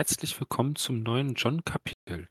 [0.00, 2.30] Herzlich willkommen zum neuen John-Kapitel.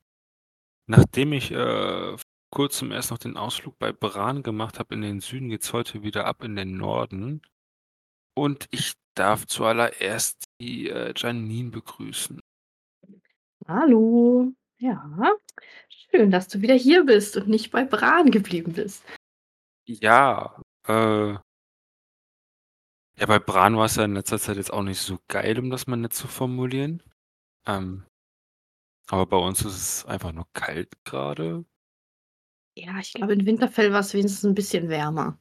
[0.88, 5.20] Nachdem ich äh, vor kurzem erst noch den Ausflug bei Bran gemacht habe in den
[5.20, 7.44] Süden, geht's heute wieder ab in den Norden.
[8.34, 12.40] Und ich darf zuallererst die äh, Janine begrüßen.
[13.68, 14.52] Hallo.
[14.80, 15.38] Ja,
[15.90, 19.04] schön, dass du wieder hier bist und nicht bei Bran geblieben bist.
[19.86, 25.20] Ja, äh, ja, bei Bran war es ja in letzter Zeit jetzt auch nicht so
[25.28, 27.04] geil, um das mal nett zu formulieren.
[27.68, 28.06] Ähm,
[29.10, 31.66] aber bei uns ist es einfach nur kalt gerade.
[32.78, 35.38] Ja, ich glaube, in Winterfell war es wenigstens ein bisschen wärmer.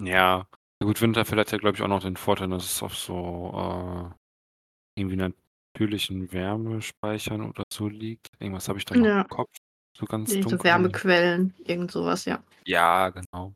[0.00, 0.46] Ja,
[0.82, 5.00] gut, Winterfell hat ja, glaube ich, auch noch den Vorteil, dass es auf so äh,
[5.00, 8.28] irgendwie natürlichen Wärmespeichern oder so liegt.
[8.38, 9.56] Irgendwas habe ich da noch Ja, im Kopf,
[9.96, 10.64] so ganz so dunkel.
[10.64, 12.42] Wärmequellen, irgend sowas, ja.
[12.66, 13.54] Ja, genau.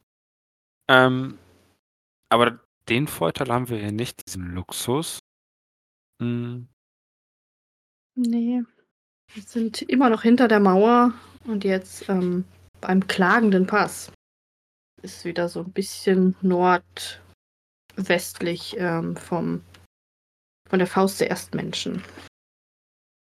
[0.88, 1.38] Ähm,
[2.30, 5.20] aber den Vorteil haben wir hier nicht, diesen Luxus.
[6.20, 6.68] Hm,
[8.22, 8.62] Nee,
[9.32, 11.14] wir sind immer noch hinter der Mauer
[11.46, 12.44] und jetzt ähm,
[12.82, 14.12] beim klagenden Pass.
[15.00, 19.62] Ist wieder so ein bisschen nordwestlich ähm, vom,
[20.68, 22.04] von der Faust der Erstmenschen.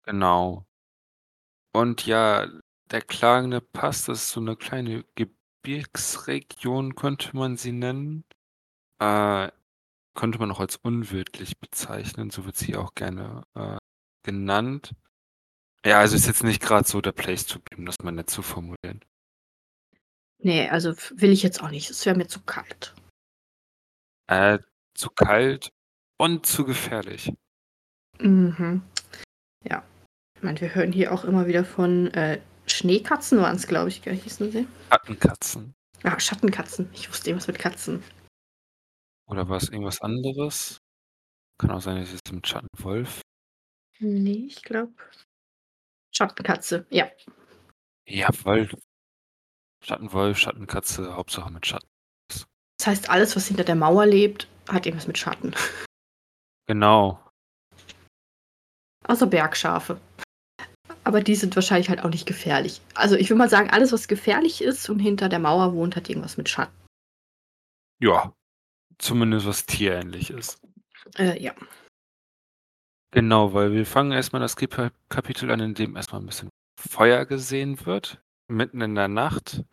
[0.04, 0.66] genau.
[1.74, 2.48] Und ja,
[2.90, 8.24] der klagende Pass, das ist so eine kleine Gebirgsregion, könnte man sie nennen.
[9.00, 9.52] Äh,
[10.16, 13.78] könnte man auch als unwirtlich bezeichnen, so wird sie auch gerne äh,
[14.24, 14.94] genannt.
[15.86, 18.30] Ja, also ist jetzt nicht gerade so der Place to be, um das mal nett
[18.30, 19.04] zu formulieren.
[20.40, 21.90] Nee, also will ich jetzt auch nicht.
[21.90, 22.94] Es wäre mir zu kalt.
[24.28, 24.60] Äh,
[24.94, 25.72] zu kalt
[26.18, 27.32] und zu gefährlich.
[28.20, 28.82] Mhm.
[29.64, 29.84] Ja.
[30.36, 34.04] Ich meine, wir hören hier auch immer wieder von äh, Schneekatzen, waren es, glaube ich,
[34.04, 34.68] hießen sie.
[34.90, 35.74] Schattenkatzen.
[36.04, 36.90] Ah, Schattenkatzen.
[36.94, 38.04] Ich wusste irgendwas mit Katzen.
[39.28, 40.80] Oder war es irgendwas anderes?
[41.60, 43.22] Kann auch sein, dass es mit Schattenwolf.
[44.02, 44.92] Nee, ich glaube.
[46.12, 47.10] Schattenkatze, ja.
[48.08, 48.70] Jawohl.
[49.84, 51.88] Schattenwolf, Schattenkatze, Hauptsache mit Schatten.
[52.28, 55.54] Das heißt, alles, was hinter der Mauer lebt, hat irgendwas mit Schatten.
[56.68, 57.24] Genau.
[59.08, 60.00] Außer Bergschafe.
[61.04, 62.82] Aber die sind wahrscheinlich halt auch nicht gefährlich.
[62.96, 66.10] Also ich würde mal sagen, alles, was gefährlich ist und hinter der Mauer wohnt, hat
[66.10, 66.76] irgendwas mit Schatten.
[68.00, 68.34] Ja.
[68.98, 70.60] Zumindest was tierähnlich ist.
[71.18, 71.54] Äh, ja.
[73.12, 76.50] Genau, weil wir fangen erstmal das Kap- Kapitel an, in dem erstmal ein bisschen
[76.80, 79.64] Feuer gesehen wird, mitten in der Nacht.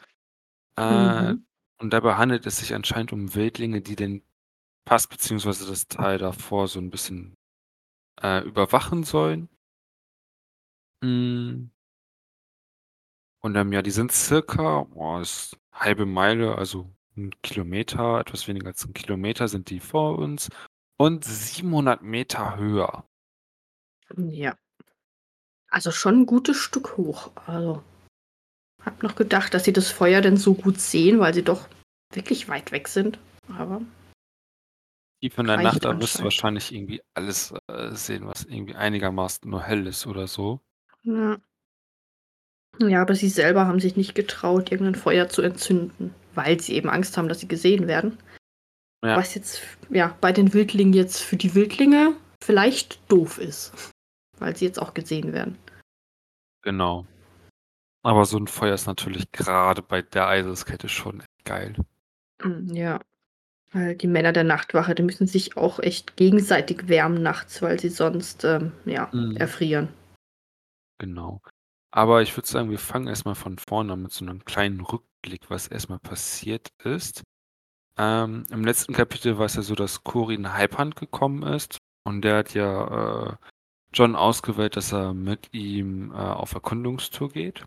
[0.76, 1.46] Äh, Mhm.
[1.80, 4.22] Und dabei handelt es sich anscheinend um Wildlinge, die den
[4.86, 7.34] Pass beziehungsweise das Tal davor so ein bisschen
[8.22, 9.48] äh, überwachen sollen.
[11.02, 11.70] Mm.
[13.40, 18.68] Und ähm, ja, die sind circa, boah, ist halbe Meile, also ein Kilometer, etwas weniger
[18.68, 20.48] als ein Kilometer sind die vor uns
[20.98, 23.07] und 700 Meter höher.
[24.16, 24.56] Ja.
[25.70, 27.30] Also schon ein gutes Stück hoch.
[27.46, 27.82] Also
[28.84, 31.68] hab noch gedacht, dass sie das Feuer denn so gut sehen, weil sie doch
[32.12, 33.18] wirklich weit weg sind.
[33.56, 33.82] Aber
[35.20, 39.50] Tief in der Nacht, da wirst du wahrscheinlich irgendwie alles äh, sehen, was irgendwie einigermaßen
[39.50, 40.60] nur hell ist oder so.
[41.02, 41.38] ja.
[42.80, 46.88] Ja, aber sie selber haben sich nicht getraut, irgendein Feuer zu entzünden, weil sie eben
[46.88, 48.18] Angst haben, dass sie gesehen werden.
[49.04, 49.16] Ja.
[49.16, 53.72] Was jetzt ja bei den Wildlingen jetzt für die Wildlinge vielleicht doof ist,
[54.40, 55.58] weil sie jetzt auch gesehen werden.
[56.62, 57.06] Genau.
[58.02, 61.74] Aber so ein Feuer ist natürlich gerade bei der Eiseskette schon echt geil.
[62.42, 63.00] Mm, Ja.
[63.70, 67.90] Weil die Männer der Nachtwache, die müssen sich auch echt gegenseitig wärmen nachts, weil sie
[67.90, 69.36] sonst ähm, ja, Mhm.
[69.36, 69.88] erfrieren.
[70.98, 71.42] Genau.
[71.90, 75.50] Aber ich würde sagen, wir fangen erstmal von vorne an mit so einem kleinen Rückblick,
[75.50, 77.22] was erstmal passiert ist.
[77.98, 82.38] Ähm, Im letzten Kapitel war es ja so, dass Corin Halbhand gekommen ist und der
[82.38, 83.36] hat ja äh,
[83.92, 87.66] John ausgewählt, dass er mit ihm äh, auf Erkundungstour geht.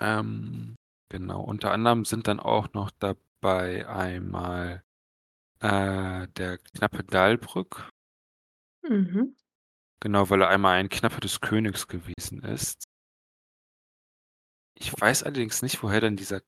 [0.00, 0.76] Ähm,
[1.10, 4.82] genau, unter anderem sind dann auch noch dabei einmal
[5.60, 7.90] äh, der knappe Dalbrück,
[8.82, 9.34] Mhm.
[10.00, 12.84] genau, weil er einmal ein Knappe des Königs gewesen ist.
[14.74, 16.40] Ich weiß allerdings nicht, woher denn dieser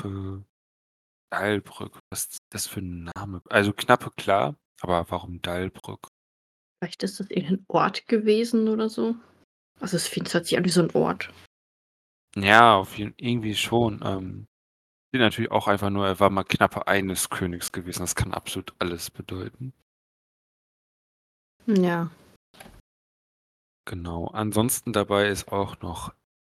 [0.00, 0.44] Knappe
[1.30, 3.42] Dalbrück, was das für ein Name?
[3.50, 6.08] Also Knappe klar, aber warum Dalbrück?
[6.84, 9.14] Vielleicht ist das irgendein Ort gewesen oder so.
[9.80, 11.32] Also es fühlt sich an wie so ein Ort.
[12.36, 14.02] Ja, auf jeden irgendwie schon.
[14.04, 14.46] Ähm,
[15.14, 18.00] natürlich auch einfach nur, er war mal Knappe eines Königs gewesen.
[18.00, 19.72] Das kann absolut alles bedeuten.
[21.64, 22.10] Ja.
[23.86, 24.26] Genau.
[24.26, 26.12] Ansonsten dabei ist auch noch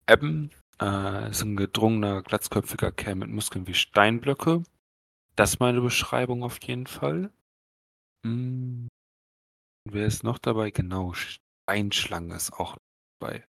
[0.10, 0.50] Ebben.
[0.82, 4.64] Äh, ist ein gedrungener, glatzköpfiger Kerl mit Muskeln wie Steinblöcke.
[5.36, 7.32] Das ist meine Beschreibung auf jeden Fall.
[8.26, 8.88] Hm.
[9.88, 10.72] Wer ist noch dabei?
[10.72, 11.14] Genau.
[11.14, 12.76] Steinschlange ist auch
[13.20, 13.44] dabei.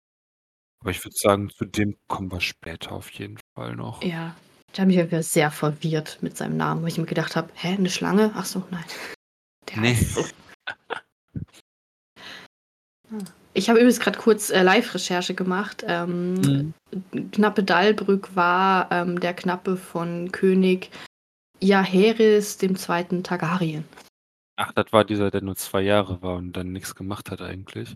[0.81, 4.03] Aber ich würde sagen, zu dem kommen wir später auf jeden Fall noch.
[4.03, 4.35] Ja,
[4.75, 7.77] der hat mich irgendwie sehr verwirrt mit seinem Namen, wo ich mir gedacht habe: „Hä,
[7.77, 8.31] 'ne Schlange?
[8.35, 8.83] Ach so, nein.
[9.69, 9.87] Der Ne.
[9.89, 10.89] heißt so.“ Ah.
[13.53, 15.85] Ich habe übrigens grad kurz, äh, Live-Recherche gemacht.
[15.87, 16.73] Ähm, Mhm.
[17.31, 20.89] Knappe Dalbrück war, ähm, der Knappe von König
[21.61, 23.23] Jaehaerys II.
[23.23, 23.85] Targaryen.
[24.57, 27.95] Ach, das war dieser, der nur 2 Jahre war und dann nix gemacht hat eigentlich.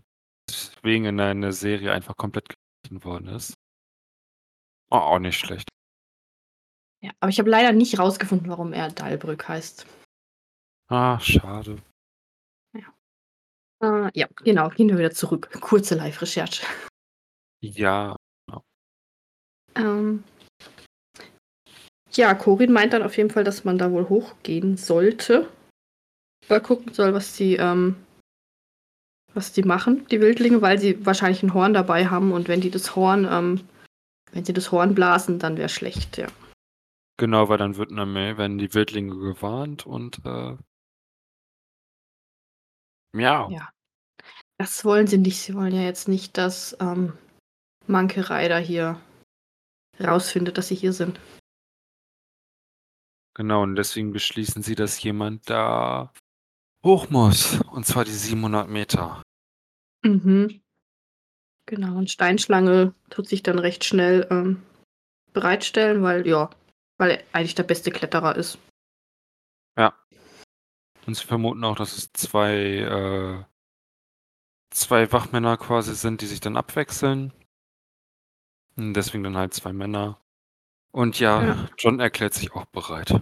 [0.49, 3.53] Deswegen in einer Serie einfach komplett gestrichen worden ist.
[4.89, 5.69] War auch nicht schlecht.
[7.01, 9.85] Ja, aber ich habe leider nicht rausgefunden, warum er Dalbrück heißt.
[10.89, 11.77] Ah, schade.
[12.73, 12.93] Ja.
[14.07, 15.49] Äh, ja, genau, gehen wir wieder zurück.
[15.61, 16.65] Kurze Live-Recherche.
[17.61, 18.17] Ja,
[18.47, 18.63] genau.
[19.75, 20.23] Ähm.
[22.11, 25.49] Ja, Corin meint dann auf jeden Fall, dass man da wohl hochgehen sollte.
[26.49, 27.95] Mal gucken soll, was die, ähm
[29.35, 32.71] was die machen, die Wildlinge, weil sie wahrscheinlich 'n Horn dabei haben und wenn die
[32.71, 33.61] das Horn, ähm
[34.31, 36.27] wenn sie das Horn blasen, dann wäre schlecht, ja.
[37.17, 40.55] Genau, weil dann wird werden die Wildlinge gewarnt und, äh
[43.15, 43.49] ja.
[43.49, 43.69] Ja.
[44.59, 45.39] Das wollen sie nicht.
[45.41, 47.13] Sie wollen ja jetzt nicht, dass, ähm,
[47.87, 48.99] Monkey Rider hier
[50.01, 51.19] rausfindet, dass sie hier sind.
[53.35, 56.11] Genau, und deswegen beschließen sie, dass jemand da
[56.83, 59.21] hoch muss, und zwar die 700 Meter.
[60.03, 60.61] Mhm.
[61.65, 64.63] Genau, und Steinschlange tut sich dann recht schnell, ähm,
[65.33, 66.49] bereitstellen, weil ja,
[66.97, 68.57] weil er eigentlich der beste Kletterer ist.
[69.77, 69.93] Ja.
[71.05, 73.43] Und sie vermuten auch, dass es 2, äh
[74.71, 77.33] 2 Wachmänner quasi sind, die sich dann abwechseln.
[78.75, 80.19] Und deswegen dann halt 2 Männer.
[80.91, 81.69] Und ja, Ja.
[81.77, 83.21] Jon erklärt sich auch bereit.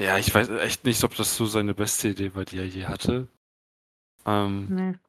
[0.00, 2.86] Ja, ich weiß echt nicht, ob das so seine beste Idee war, die er je
[2.86, 3.28] hatte.
[4.26, 5.00] Ähm Ne.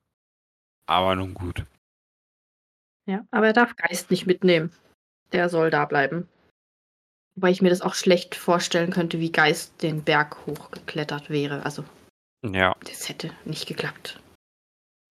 [0.88, 1.64] aber nun gut.
[3.06, 4.72] Ja, aber er darf Geist nicht mitnehmen.
[5.32, 6.28] Der soll da bleiben.
[7.36, 11.64] Wobei ich mir das auch schlecht vorstellen könnte, wie Geist den Berg hochgeklettert wäre.
[11.66, 11.84] Also
[12.46, 12.76] Ja.
[12.86, 14.20] das hätte nicht geklappt.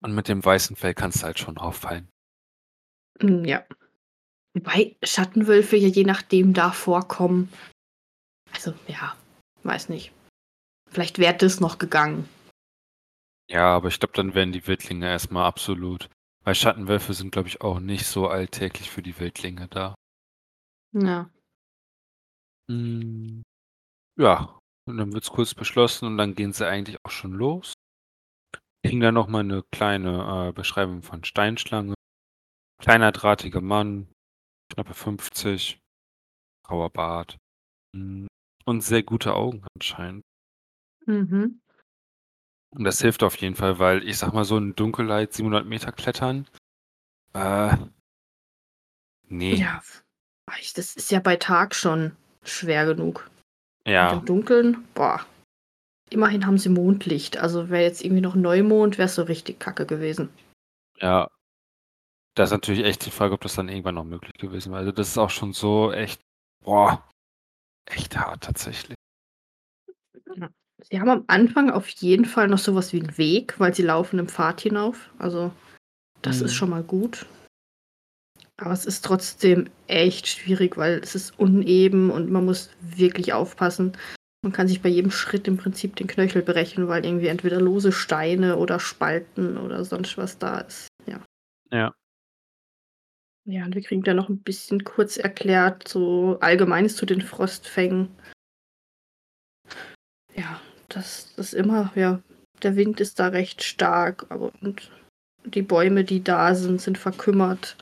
[0.04, 2.08] Und mit dem weißen Fell kannst du halt schon auffallen.
[3.20, 3.64] Hm, ja.
[4.54, 7.52] Wobei Schattenwölfe ja je nachdem da vorkommen.
[8.52, 9.16] Also, ja,
[9.64, 10.12] weiß nicht.
[10.90, 12.28] Vielleicht wäre das noch gegangen.
[13.50, 16.08] Ja, aber ich glaube, dann wären die Wildlinge erst mal absolut
[16.44, 19.94] weil Schattenwölfe sind, glaube ich, auch nicht so alltäglich für die Wildlinge da.
[20.92, 21.30] Ja.
[22.70, 23.42] Hm.
[24.18, 27.74] Ja, und dann wird's kurz beschlossen und dann gehen sie eigentlich auch schon los.
[28.84, 31.94] Kriegen dann noch mal 'ne kleine, äh, Beschreibung von Steinschlange.
[32.80, 34.08] Kleiner, drahtiger Mann,
[34.72, 35.78] knappe 50,
[36.66, 37.38] grauer Bart,
[37.96, 38.28] hm,
[38.64, 40.24] und sehr gute Augen anscheinend.
[41.06, 41.60] Mhm.
[42.74, 45.92] Und das hilft auf jeden Fall, weil ich sage mal, so in Dunkelheit 700 Meter
[45.92, 46.46] klettern,
[47.34, 47.76] äh
[49.28, 49.54] ne.
[49.54, 49.82] Ja,
[50.74, 53.30] das ist ja bei Tag schon schwer genug.
[53.84, 54.12] Und Ja.
[54.14, 55.24] im Dunkeln, boah.
[56.10, 57.38] Immerhin haben sie Mondlicht.
[57.38, 60.28] Also, wäre jetzt irgendwie noch Neumond, wäre es so richtig kacke gewesen.
[60.98, 61.30] Ja.
[62.34, 64.80] Da ist natürlich echt die Frage, ob das dann irgendwann noch möglich gewesen wäre.
[64.80, 66.20] Also, das ist auch schon so echt
[66.64, 67.06] boah,
[67.86, 68.96] echt hart tatsächlich.
[70.90, 73.82] Sie haben am Anfang auf jeden Fall noch so was wie 'n Weg, weil sie
[73.82, 75.10] laufen 'nen Pfad hinauf.
[75.18, 75.52] Also,
[76.22, 76.56] das ist Mhm.
[76.56, 77.26] schon mal gut.
[78.58, 83.92] Aber es ist trotzdem echt schwierig, weil es ist uneben und man muss wirklich aufpassen.
[84.44, 87.92] Man kann sich bei jedem Schritt im Prinzip den Knöchel brechen, weil irgendwie entweder lose
[87.92, 91.20] Steine oder Spalten oder sonst was da ist, ja.
[91.70, 91.94] Ja.
[93.46, 98.08] Ja, und wir kriegen dann noch 'n bisschen kurz erklärt, so Allgemeines zu den Frostfängen.
[100.36, 102.20] Ja, das ist immer ja,
[102.62, 104.90] der Wind ist da recht stark, aber und
[105.44, 107.76] die Bäume, die da sind, sind verkümmert.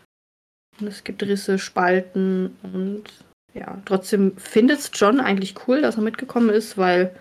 [0.80, 3.04] Und es gibt Risse, Spalten und
[3.52, 7.14] ja, trotzdem findet's Jon eigentlich cool, dass er mitgekommen ist, weil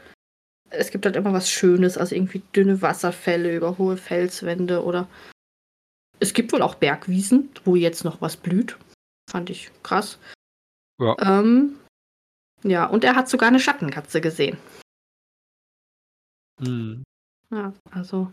[0.70, 5.08] es gibt halt immer was Schönes, also irgendwie dünne Wasserfälle über hohe Felswände oder
[6.20, 8.78] es gibt wohl auch Bergwiesen, wo jetzt noch was blüht.
[9.30, 10.20] Fand ich krass.
[11.00, 11.16] Ja.
[11.20, 11.78] Ähm,
[12.64, 14.58] ja, und er hat sogar 'ne Schattenkatze gesehen.
[16.60, 17.04] Mhm.
[17.52, 18.32] Ja, also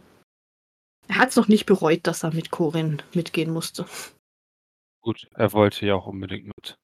[1.08, 3.86] er hat's noch nicht bereut, dass er mit Corin mitgehen musste.
[5.02, 6.76] Gut, er wollte ja auch unbedingt mit.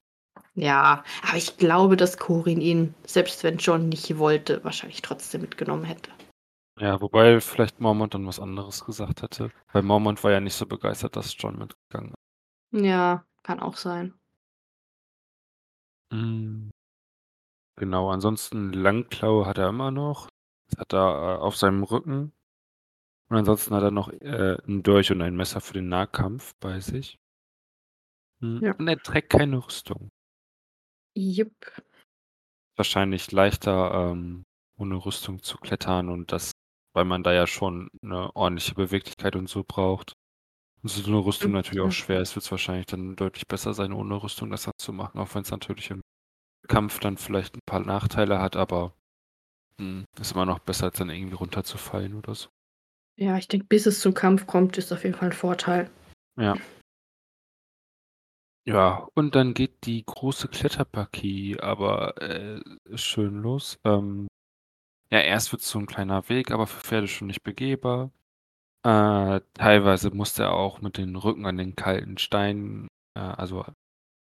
[0.55, 5.83] Ja, aber ich glaube, dass Corin ihn, selbst wenn Jon nicht wollte, wahrscheinlich trotzdem mitgenommen
[5.83, 6.11] hätte.
[6.79, 9.51] Ja, wobei vielleicht Mormont dann was anderes gesagt hätte.
[9.71, 12.15] Weil Mormont war ja nicht so begeistert, dass Jon mitgegangen ist.
[12.71, 14.13] Ja, kann auch sein.
[16.11, 16.73] Hm.
[17.77, 20.29] Genau, ansonsten Langklaue hat er immer noch.
[20.69, 22.31] Das hat er, äh, auf seinem Rücken.
[23.29, 26.79] Und ansonsten hat er noch, äh, 'n Dolch und ein Messer für den Nahkampf bei
[26.81, 27.17] sich.
[28.41, 28.75] Hm, Ja.
[28.77, 30.11] und er trägt keine Rüstung.
[31.15, 31.53] Jipp.
[32.77, 34.45] Wahrscheinlich leichter, ähm,
[34.77, 36.52] ohne Rüstung zu klettern und das
[36.93, 40.13] weil man da ja schon 'ne ordentliche Beweglichkeit und so braucht.
[40.83, 44.21] Und so 'ne Rüstung natürlich auch schwer ist, wird's wahrscheinlich dann deutlich besser sein, ohne
[44.23, 46.01] Rüstung das dann zu machen, auch wenn's natürlich im
[46.69, 48.95] Kampf dann vielleicht 'n paar Nachteile hat, aber,
[49.79, 52.49] hm, ist immer noch besser, als dann irgendwie runterzufallen oder so.
[53.17, 55.89] Ja, ich denke, bis es zum Kampf kommt, ist auf jeden Fall 'n Vorteil.
[56.37, 56.57] Ja.
[58.67, 62.61] Ja, und dann geht die große Kletterpartie aber, äh,
[62.95, 63.77] schön los.
[63.83, 64.27] Ähm,
[65.13, 68.11] ja, erst wird's so 'n kleiner Weg, aber für Pferde schon nicht begehbar.
[68.85, 73.65] Äh, teilweise musste er auch mit den Rücken an den kalten Stein, äh, also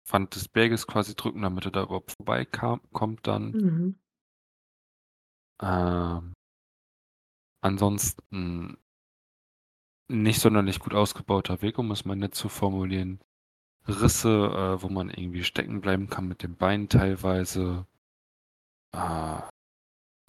[0.09, 3.51] Wand des Berges quasi drücken, damit er da überhaupt vorbeikam kommt dann.
[3.51, 3.95] Mhm.
[5.61, 6.33] Ähm
[7.63, 8.75] ansonsten
[10.09, 13.19] nicht sonderlich gut ausgebauter Weg, um es mal nett zu formulieren.
[13.87, 14.29] Risse,
[14.79, 17.87] äh, wo man irgendwie stecken bleiben kann mit den Beinen teilweise.
[18.93, 19.49] Ah,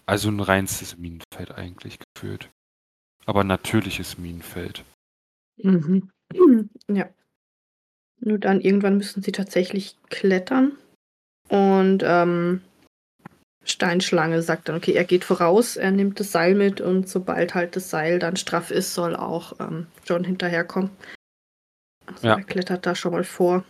[0.07, 2.49] also 'n reinstes Minenfeld eigentlich gefühlt.
[3.25, 4.85] Aber natürliches Minenfeld.
[5.57, 6.09] Mhm.
[6.89, 7.09] Ja.
[8.21, 10.73] Nur dann irgendwann müssen sie tatsächlich klettern
[11.49, 12.61] und, ähm,
[13.65, 17.75] Steinschlange sagt dann: „Okay, er geht voraus, er nimmt das Seil mit und sobald halt
[17.75, 20.91] das Seil dann straff ist, soll auch, ähm, Jon hinterherkommen.“
[22.07, 22.35] Also, Ja.
[22.37, 23.63] er klettert da schon mal vor.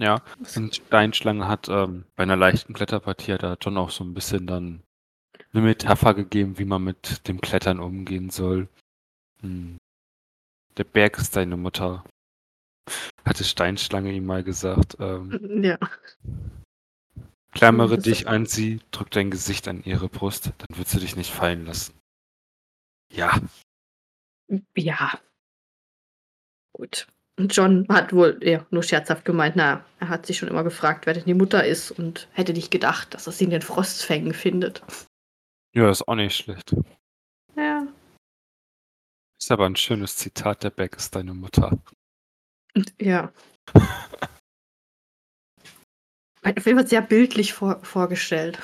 [0.00, 0.22] Ja,
[0.54, 4.82] und Steinschlange hat, ähm bei 'ner leichten Kletterpartie er Jon auch so 'n bisschen dann
[5.54, 8.68] 'ne Metapher gegeben, wie man mit dem Klettern umgehen soll.
[9.42, 9.78] Hm.
[10.78, 12.04] „Der Berg ist deine Mutter“,
[13.26, 15.78] hatte Steinschlange ihm mal gesagt, ähm Hm, ja.
[17.54, 21.32] „Klammere dich an sie, drück dein Gesicht an ihre Brust, dann wird sie dich nicht
[21.32, 21.94] fallen lassen.“
[23.10, 23.40] Ja.
[24.76, 25.20] Ja.
[26.74, 27.06] Gut.
[27.38, 30.64] Und Jon hat wohl eher nur scherzhaft gemeint, na ja, er hat sich schon immer
[30.64, 33.62] gefragt, wer denn die Mutter ist und hätte nicht gedacht, dass er sie in den
[33.62, 34.82] Frostfängen findet.
[35.74, 36.74] Ja, ist auch nicht schlecht.
[37.56, 37.86] Ja.
[39.40, 41.78] Ist aber 'n schönes Zitat: „Der Berg ist deine Mutter.“
[42.74, 43.32] Und ja.
[46.44, 48.58] Auf jeden Fall sehr bildlich vor vorgestellt.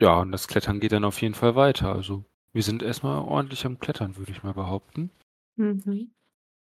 [0.00, 1.92] Ja, und das Klettern geht dann auf jeden Fall weiter.
[1.94, 5.10] Also, wir sind erst mal ordentlich am Klettern, würde ich mal behaupten.
[5.56, 6.12] Mhm.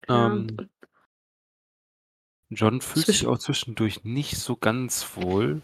[0.09, 0.47] Ähm
[2.51, 5.61] Jon fühlt sich auch zwischendurch nicht so ganz wohl.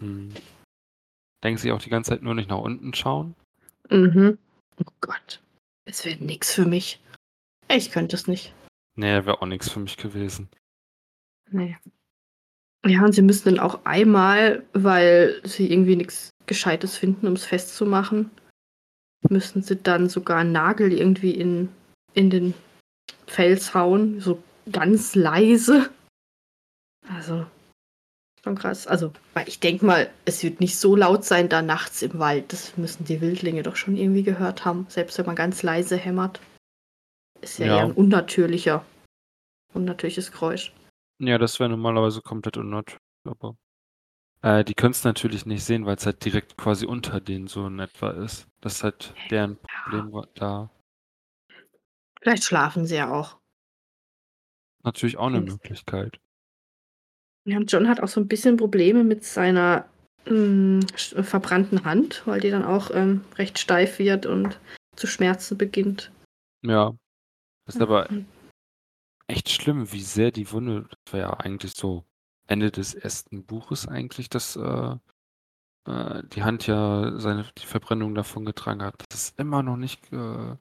[0.00, 0.30] Hm.
[1.42, 3.34] Denkt sich auch die ganze Zeit nur nicht nach unten schauen.
[3.90, 4.38] Mhm.
[4.78, 5.40] Oh Gott,
[5.84, 7.00] es wäre nix für mich.
[7.68, 8.54] Ich könnte es nicht.
[8.96, 10.48] Ne, wäre auch nix für mich gewesen.
[11.50, 11.78] Ne.
[12.86, 18.30] Ja, und sie müssen dann auch einmal, weil sie irgendwie nix Gescheites finden, um's festzumachen
[19.28, 21.68] müssen sie dann sogar 'n Nagel irgendwie in
[22.14, 22.54] in den
[23.26, 24.42] Fels hauen, so
[24.72, 25.90] ganz leise.
[27.08, 27.46] Also,
[28.44, 28.86] schon krass.
[28.86, 32.52] Also, weil ich denke mal, es wird nicht so laut sein da nachts im Wald.
[32.52, 36.40] Das müssen die Wildlinge doch schon irgendwie gehört haben, selbst wenn man ganz leise hämmert.
[37.42, 37.94] Ist ja eher 'n Ja.
[37.94, 38.84] unnatürlicher
[39.74, 40.72] unnatürliches Geräusch.
[41.20, 43.56] Ja, das wäre normalerweise komplett unnatürlich, aber
[44.42, 48.10] äh, die können's natürlich nicht sehen, weil's halt direkt quasi unter denen so in etwa
[48.10, 48.48] ist.
[48.62, 49.58] Das ist halt deren Ja.
[49.84, 50.70] Problem wa da.
[52.22, 53.40] Vielleicht schlafen sie ja auch.
[54.84, 56.20] Natürlich auch 'ne Find's Möglichkeit.
[57.50, 59.84] Ja, und Jon hat auch so 'n bisschen Probleme mit seiner,
[60.26, 64.60] hm, sch verbrannten Hand, weil die dann auch, ähm, recht steif wird und
[64.94, 66.12] zu schmerzen beginnt.
[66.62, 66.92] Ja.
[67.66, 68.08] Ist aber
[69.28, 72.04] echt schlimm, wie sehr die Wunde das war ja eigentlich so
[72.48, 73.44] Ende des 1.
[73.44, 74.96] Buches eigentlich, dass, äh,
[75.86, 80.56] äh, die Hand ja seine die Verbrennung davongetragen hat, dass es immer noch nicht, äh,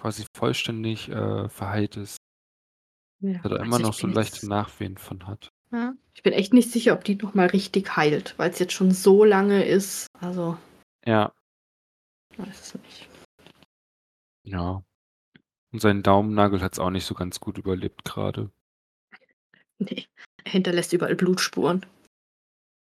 [0.00, 2.18] quasi vollständig, äh, verheilt ist.
[3.20, 5.50] Ja, Er da immer noch so leichte Nachwehen von hat.
[5.72, 5.94] Ja.
[6.14, 9.24] Ich bin echt nicht sicher, ob die noch mal richtig heilt, weil's jetzt schon so
[9.24, 10.06] lange ist.
[10.20, 10.58] Also
[11.04, 11.32] Ja.
[12.36, 13.08] weiß es nicht.
[14.44, 14.82] Ja.
[15.72, 18.50] Und sein Daumennagel hat's auch nicht so ganz gut überlebt grade.
[19.78, 20.04] Ne,
[20.44, 21.86] er hinterlässt überall Blutspuren.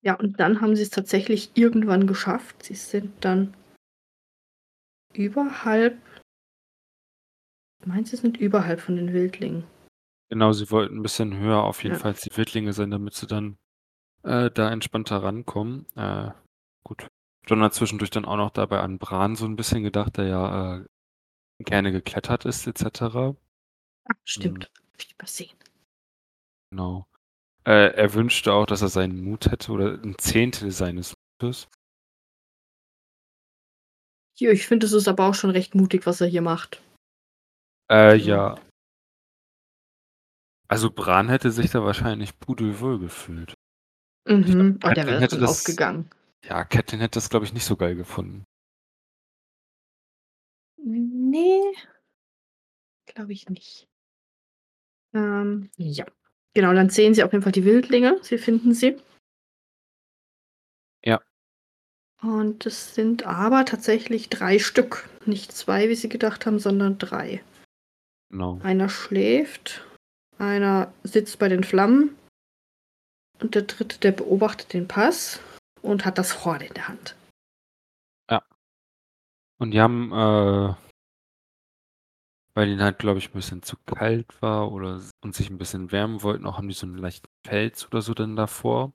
[0.01, 2.63] Ja, und dann haben sie's tatsächlich irgendwann geschafft.
[2.63, 3.53] Sie sind dann
[5.13, 6.00] überhalb
[7.86, 9.63] meine, sie sind überhalb von den Wildlingen.
[10.31, 12.01] Genau, sie wollten 'n bisschen höher auf jeden Ja.
[12.01, 13.57] Fall als die Wildlinge sein, damit sie dann,
[14.24, 15.88] äh, da entspannter rankommen.
[15.95, 16.31] Äh,
[16.83, 17.07] gut.
[17.48, 20.77] Jon hat zwischendurch dann auch noch dabei an Bran so 'n bisschen gedacht, der ja,
[20.79, 20.86] äh,
[21.63, 23.36] gerne geklettert ist et cetera.
[24.07, 24.24] Ach, Mhm.
[24.25, 24.65] stimmt.
[24.93, 25.57] Habe ich übersehen.
[26.71, 27.07] Genau.
[27.65, 31.67] Äh, er wünschte auch, dass er seinen Mut hätte oder 'n Zehntel seines Mutes.
[34.38, 36.81] Ja, ich finde, es ist aber auch schon recht mutig, was er hier macht.
[37.89, 38.55] Äh, Also ja.
[40.69, 43.55] Also Bran hätte sich da wahrscheinlich pudelwohl gefühlt.
[44.27, 44.79] Mhm.
[44.83, 46.09] Oh, der wäre hätte voll das aufgegangen.
[46.43, 48.45] ja, Catelyn hätte das, glaube ich, nicht so geil gefunden.
[50.77, 51.73] Ne.
[53.07, 53.88] Glaube ich nicht.
[55.13, 56.05] Ähm, ja.
[56.53, 58.19] Genau, dann sehen sie auf jeden Fall die Wildlinge.
[58.21, 59.01] Sie finden sie.
[61.03, 61.19] Ja.
[62.21, 65.09] Und es sind aber tatsächlich 3 Stück.
[65.25, 67.43] Nicht 2, wie sie gedacht haben, sondern 3.
[68.29, 68.59] Genau.
[68.61, 69.83] Einer schläft,
[70.39, 72.15] einer sitzt bei den Flammen
[73.41, 75.39] und der dritte, der beobachtet den Pass
[75.81, 77.15] und hat das Horn in der Hand.
[78.29, 78.41] Ja.
[79.62, 80.74] Und die haben, äh
[82.58, 85.91] weil ihnen halt, glaube ich, 'n bisschen zu kalt war oder und sich 'n bisschen
[85.91, 88.93] wärmen wollten auch, haben die so 'n leichten Pelz oder so dann davor.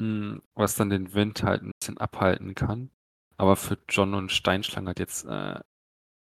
[0.00, 2.90] Hm, was dann den Wind halt 'n bisschen abhalten kann.
[3.38, 5.60] Aber für Jon und Steinschlange halt jetzt, äh,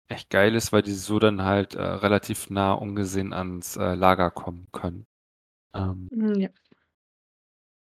[0.08, 4.30] echt geil ist, weil die so dann halt, äh, relativ nah ungesehen ans, äh, Lager
[4.30, 5.06] kommen können.
[5.75, 6.50] Ähm Hm, ja.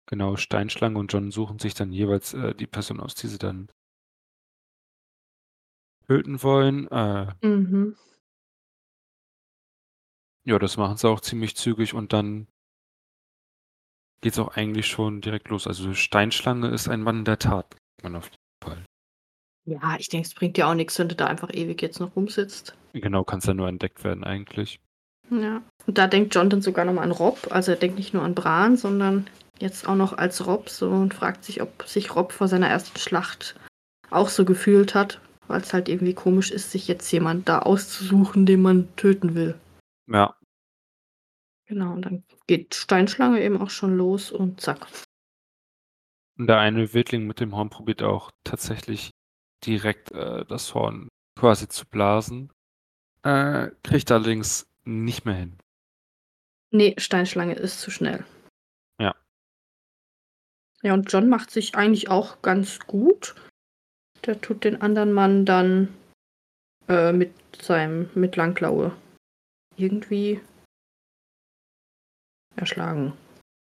[0.09, 3.69] Genau, Steinschlange und Jon suchen sich dann jeweils, äh, die Person aus, die sie dann
[6.09, 6.89] töten wollen.
[6.89, 7.95] Äh Mhm.
[10.45, 12.47] Ja, das machen sie auch ziemlich zügig und dann
[14.21, 15.67] geht's auch eigentlich schon direkt los.
[15.67, 18.46] Also Steinschlange ist ein Mann der Tat, man auf Fall.
[19.67, 22.15] Ja, ich denke, es bringt dir auch nix, wenn du da einfach ewig jetzt noch
[22.15, 22.77] rumsitzt.
[22.93, 24.81] Genau, kannst ja nur entdeckt werden eigentlich.
[25.29, 25.61] Ja.
[25.87, 27.49] Und da denkt Jon dann sogar noch mal an Robb.
[27.51, 29.27] Also, er denkt nicht nur an Bran, sondern
[29.59, 32.99] jetzt auch noch als Robb so und fragt sich, ob sich Robb vor seiner ersten
[32.99, 33.57] Schlacht
[34.11, 38.63] auch so gefühlt hat, weil's halt irgendwie komisch ist, sich jetzt jemand da auszusuchen, den
[38.63, 39.59] man töten will.
[40.07, 40.37] Ja.
[41.67, 44.87] Genau, und dann geht Steinschlange eben auch schon los und zack.
[46.39, 49.11] Und der eine Wildling mit dem Horn probiert auch tatsächlich
[49.67, 52.51] direkt, äh, das Horn quasi zu blasen.
[53.23, 55.59] Äh, kriegt allerdings nicht mehr hin.
[56.71, 58.25] Ne, Steinschlange ist zu schnell.
[59.01, 59.15] Ja.
[60.83, 63.35] Ja, und Jon macht sich eigentlich auch ganz gut.
[64.25, 65.95] Der tut den anderen Mann dann,
[66.89, 68.97] äh, mit seinem mit Langklaue
[69.77, 70.41] irgendwie
[72.57, 73.13] erschlagen.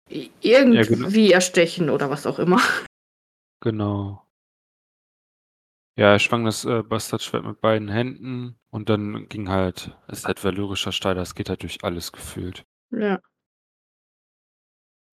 [0.09, 0.81] I Ja, genau.
[0.83, 2.61] irgendwie erstechen oder was auch immer.
[3.61, 4.22] Genau.
[5.95, 10.43] Ja, er schwang das, äh, Bastardschwert mit beiden Händen und dann ging halt ist halt
[10.43, 12.63] valyrischer Stahl, das geht halt durch alles gefühlt.
[12.89, 13.19] Ja.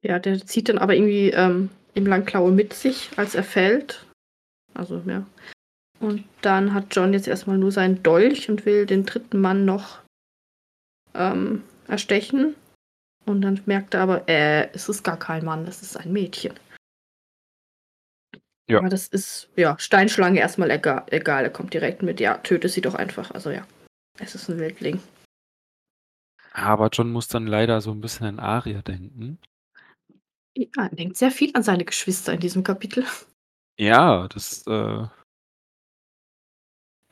[0.03, 4.07] Ja, der zieht dann aber irgendwie, ähm, eben Langklaue mit sich, als er fällt.
[4.73, 5.27] Also, ja.
[5.99, 9.67] Und dann hat Jon jetzt erst mal nur seinen Dolch und will den dritten Mann
[9.67, 9.99] noch
[11.13, 12.55] ähm, erstechen.
[13.27, 16.55] Und dann merkt er aber, äh, es ist gar kein Mann, es ist ein Mädchen.
[18.71, 18.79] Ja.
[18.79, 22.69] Aber das ist, ja, Steinschlange erst mal ega egal, er kommt direkt mit: „Ja, töte
[22.69, 23.67] sie doch einfach.“ Also, ja,
[24.21, 25.01] es ist 'n Wildling.
[26.55, 29.39] Aber Jon muss dann leider so 'n bisschen an Arya denken.
[30.57, 33.05] Ja, er denkt sehr viel an seine Geschwister in diesem Kapitel.
[33.79, 35.07] Ja, das, äh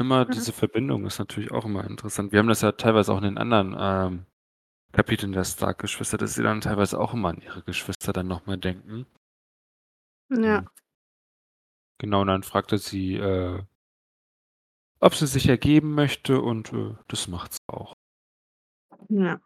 [0.00, 0.24] immer Ja.
[0.32, 2.30] diese Verbindung ist natürlich auch immer interessant.
[2.32, 4.26] Wir haben das ja teilweise auch in den anderen, ähm,
[4.92, 8.58] Kapiteln der Stark-Geschwister, dass sie dann teilweise auch immer an ihre Geschwister dann noch mal
[8.58, 9.06] denken.
[10.30, 10.68] Ja.
[12.00, 13.60] Genau, und dann fragt er sie, äh
[15.02, 17.94] ob sie sich ergeben möchte und, äh, das macht sie auch.
[19.10, 19.40] Ja.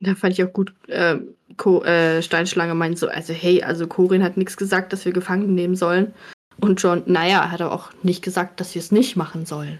[0.00, 0.74] Ja, fand ich auch gut,
[1.56, 5.52] Ko äh, Steinschlange meint so: „Also, hey, also Qorin hat nix gesagt, dass wir Gefangene
[5.52, 6.12] nehmen sollen.“
[6.60, 9.78] Und Jon: „Na ja, hat er auch nicht gesagt, dass wir's nicht machen sollen.“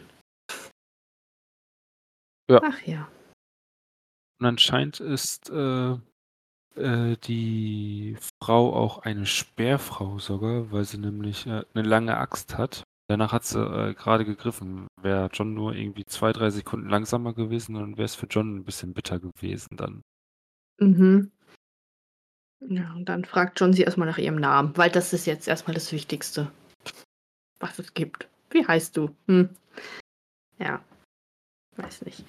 [2.49, 2.61] Ja.
[2.63, 3.09] Ach ja.
[4.41, 5.97] Und anscheinend ist, äh,
[6.77, 12.83] äh, die Frau auch eine Speerfrau sogar, weil sie nämlich, äh, 'ne lange Axt hat.
[13.09, 14.87] Danach hat sie, äh, grade gegriffen.
[15.01, 18.95] Wäre Jon nur irgendwie 2, 3 Sekunden langsamer gewesen, dann wär's für Jon 'n bisschen
[18.95, 20.03] bitter gewesen dann.
[20.81, 21.33] Mhm.
[22.69, 25.49] Ja, und dann fragt Jon sie erst mal nach ihrem Namen, weil das ist jetzt
[25.49, 26.51] erst mal das Wichtigste,
[27.61, 28.29] was es gibt.
[28.51, 29.51] „Wie heißt du?“ Hm.
[30.59, 30.83] Ja.
[31.77, 32.25] Weiß nicht.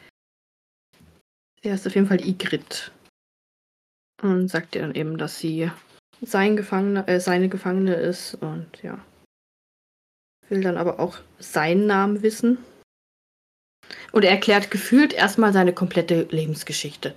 [1.64, 2.92] Sie heißt auf jeden Fall Ygritte.
[4.24, 5.70] Und sagt ihr dann eben, dass sie
[6.22, 8.98] sein Gefangener äh, seine Gefangene ist und ja.
[10.50, 12.58] Will dann aber auch seinen Namen wissen.
[14.14, 17.16] Und er erklärt gefühlt erst mal seine komplette Lebensgeschichte.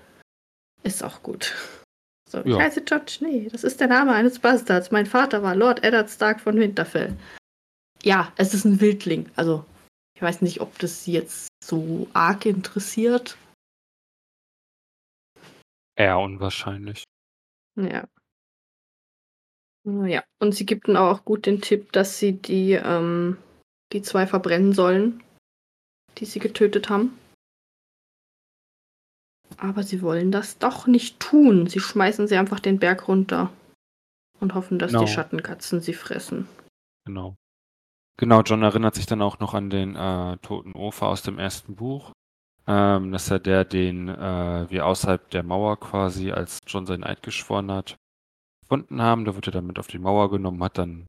[0.82, 1.54] Ist auch gut.
[2.28, 2.58] So: „Ich Ja.
[2.58, 3.48] heiße Jon Schnee.
[3.52, 4.90] Das ist der Name eines Bastards.
[4.90, 7.16] Mein Vater war Lord Eddard Stark von Winterfell.“
[8.02, 9.30] Ja, es ist 'n Wildling.
[9.36, 9.64] Also,
[10.16, 13.36] ich weiß nicht, ob das sie jetzt so arg interessiert.
[15.96, 17.04] Eher unwahrscheinlich.
[17.76, 18.06] Ja.
[19.84, 23.38] Ja, und sie gibt ihnen auch gut den Tipp, dass sie die, ähm,
[23.92, 25.22] die zwei verbrennen sollen,
[26.18, 27.16] die sie getötet haben.
[29.58, 31.68] Aber sie wollen das doch nicht tun.
[31.68, 33.52] Sie schmeißen sie einfach den Berg runter
[34.40, 35.04] und hoffen, dass Genau.
[35.04, 36.48] die Schattenkatzen sie fressen.
[37.06, 37.36] Genau.
[38.18, 41.76] Genau, John erinnert sich dann auch noch an den äh, toten Ofer aus dem ersten
[41.76, 42.12] Buch.
[42.68, 47.22] Ähm, dass er der, den äh, wir außerhalb der Mauer quasi, als John seinen Eid
[47.22, 47.96] geschworen hat,
[48.62, 49.24] gefunden haben.
[49.24, 51.06] Da wird er dann mit auf die Mauer genommen, hat dann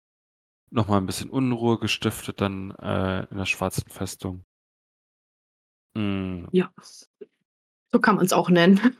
[0.70, 4.44] nochmal ein bisschen Unruhe gestiftet dann äh, in der schwarzen Festung.
[5.96, 6.72] Mm, Ja.
[7.92, 8.96] So kann man es auch nennen.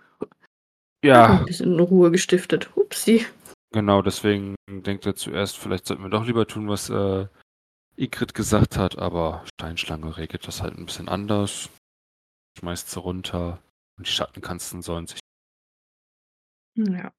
[1.04, 2.72] ja, Ein bisschen Ruhe gestiftet.
[2.76, 3.26] Upsi.
[3.72, 7.28] genau, deswegen denkt er zuerst, vielleicht sollten wir doch lieber tun, was äh,
[7.98, 11.70] Igrit gesagt hat, aber Steinschlange regelt das halt ein bisschen anders.
[12.58, 13.62] Schmeißt sie runter
[13.98, 15.20] und die Schattenkatzen sollen sich.
[16.76, 17.12] Ja.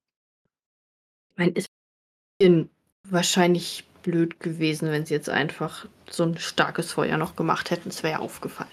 [1.31, 1.66] Ich meine, es
[2.40, 2.68] wäre
[3.05, 7.90] wahrscheinlich blöd gewesen, wenn sie jetzt einfach so ein starkes Feuer noch gemacht hätten.
[7.90, 8.70] Es wäre ja aufgefallen.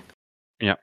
[0.59, 0.79] Ja.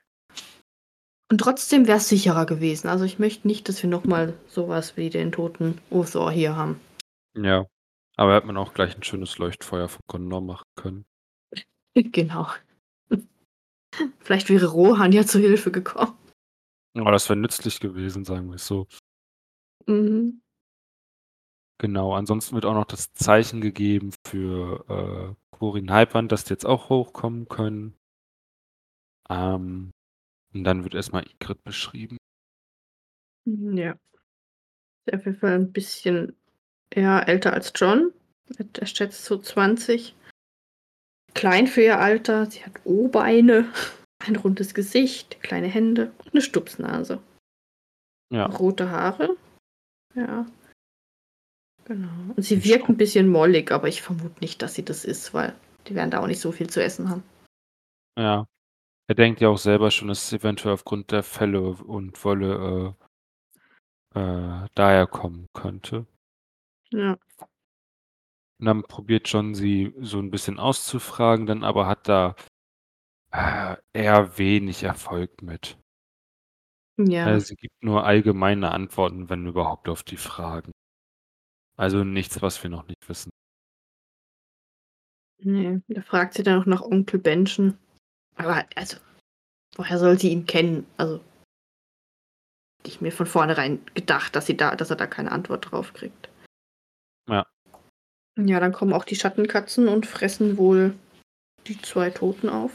[1.29, 2.87] Und trotzdem wäre es sicherer gewesen.
[2.87, 6.79] Also ich möchte nicht, dass wir nochmal sowas wie den toten Uthor hier haben.
[7.35, 7.65] Ja.
[8.15, 11.05] Aber hätte man auch gleich ein schönes Leuchtfeuer von Gondor machen können.
[11.93, 12.47] genau.
[14.19, 16.17] Vielleicht wäre Rohan ja zu Hilfe gekommen.
[16.95, 18.87] Aber das wäre nützlich gewesen, sagen wir es so.
[19.87, 20.41] Mhm.
[21.79, 26.65] Genau, ansonsten wird auch noch das Zeichen gegeben für äh, Corin Halpern, dass die jetzt
[26.65, 27.97] auch hochkommen können.
[29.29, 29.91] Ähm,
[30.53, 32.17] und dann wird erstmal Igrit beschrieben.
[33.45, 33.97] Ja.
[35.05, 36.37] Ist auf jeden Fall ein bisschen
[36.93, 38.13] ja, älter als John.
[38.57, 40.15] Er schätzt so 20.
[41.33, 42.45] Klein für ihr Alter.
[42.45, 43.71] Sie hat O-Beine,
[44.25, 47.21] ein rundes Gesicht, kleine Hände und eine Stupsnase.
[48.31, 49.35] Ja, Rote Haare.
[50.15, 50.45] Ja.
[51.85, 52.33] Genau.
[52.35, 55.53] Und sie wirkt ein bisschen mollig, aber ich vermute nicht, dass sie das ist, weil
[55.87, 57.23] die werden da auch nicht so viel zu essen haben.
[58.17, 58.47] ja.
[59.07, 62.95] Er denkt ja auch selber schon, dass es eventuell aufgrund der Fälle und Wolle
[64.15, 66.05] äh, äh, daher kommen könnte.
[66.89, 67.17] Ja.
[68.63, 72.33] Und dann probiert John sie so ein bisschen auszufragen, dann aber hat da
[73.33, 75.77] äh, eher wenig Erfolg mit.
[76.97, 77.25] Ja.
[77.25, 80.71] Also sie gibt nur allgemeine Antworten, wenn überhaupt, auf die Fragen.
[81.75, 83.31] Also nichts, was wir noch nicht wissen.
[85.39, 87.77] Nee, da fragt sie dann auch nach Onkel Benchen.
[88.35, 88.95] Aber, also,
[89.75, 90.87] woher soll sie ihn kennen?
[90.95, 91.17] Also,
[92.77, 95.91] hätte ich mir von vornherein gedacht, dass, sie da, dass er da keine Antwort drauf
[95.91, 96.29] kriegt.
[97.27, 97.45] Ja.
[98.37, 100.95] Ja, dann kommen auch die Schattenkatzen und fressen wohl
[101.67, 102.71] die zwei Toten auf.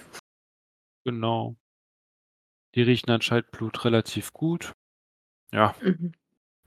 [1.04, 1.56] Genau.
[2.74, 4.72] Die riechen anscheinend Blut relativ gut.
[5.52, 6.12] Ja, Mhm.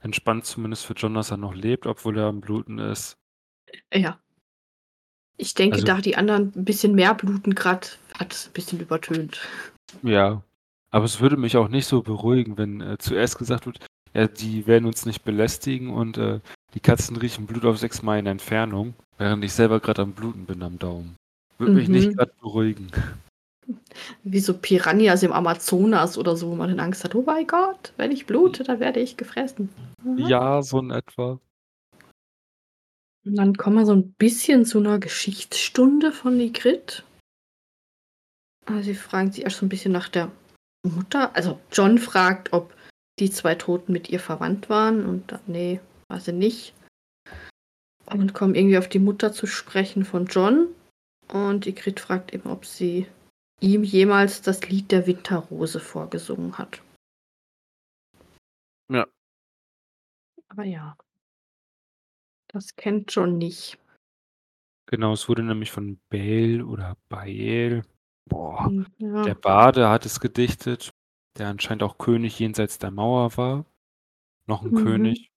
[0.00, 3.16] entspannt zumindest für John, dass er noch lebt, obwohl er am Bluten ist.
[3.92, 4.20] Ja.
[5.38, 7.86] Ich denke, Also- da die anderen ein bisschen mehr bluten gerade,
[8.18, 9.40] hat es ein bisschen übertönt.
[10.02, 10.42] Ja.
[10.90, 13.78] Aber es würde mich auch nicht so beruhigen, wenn äh, zuerst gesagt wird,
[14.12, 16.40] ja, die werden uns nicht belästigen und äh,
[16.74, 20.62] die Katzen riechen Blut auf sechs Meilen Entfernung, während ich selber gerade am Bluten bin
[20.62, 21.16] am Daumen.
[21.58, 22.16] Würde mich nicht Mhm.
[22.16, 22.90] gerade beruhigen.
[24.24, 27.92] Wie so Piranhas im Amazonas oder so, wo man dann Angst hat, oh mein Gott,
[27.96, 29.68] wenn ich blute, dann werde ich gefressen.
[30.16, 31.38] Ja, so in etwa.
[33.24, 37.04] Und dann kommen wir so ein bisschen zu einer Geschichtsstunde von Nigrit.
[38.66, 40.30] Also sie fragen sich erst so ein bisschen nach der
[40.84, 41.34] Mutter.
[41.36, 42.74] Also John fragt, ob
[43.20, 45.06] die zwei Toten mit ihr verwandt waren.
[45.06, 45.78] Und dann, nee,
[46.20, 46.74] sie nicht.
[48.06, 50.68] Und kommen irgendwie auf die Mutter zu sprechen von John.
[51.32, 53.06] Und Igrit fragt eben, ob sie
[53.60, 56.82] ihm jemals das Lied der Winterrose vorgesungen hat.
[58.90, 59.06] Ja.
[60.48, 60.96] Aber ja.
[62.48, 63.78] Das kennt John nicht.
[64.86, 67.82] Genau, es wurde nämlich von Bale oder Bael,
[68.28, 69.22] boah, Hm, Ja.
[69.22, 70.90] der Bade hat es gedichtet,
[71.38, 73.64] der anscheinend auch König jenseits der Mauer war.
[74.46, 74.84] Noch ein Mhm.
[74.84, 75.31] König.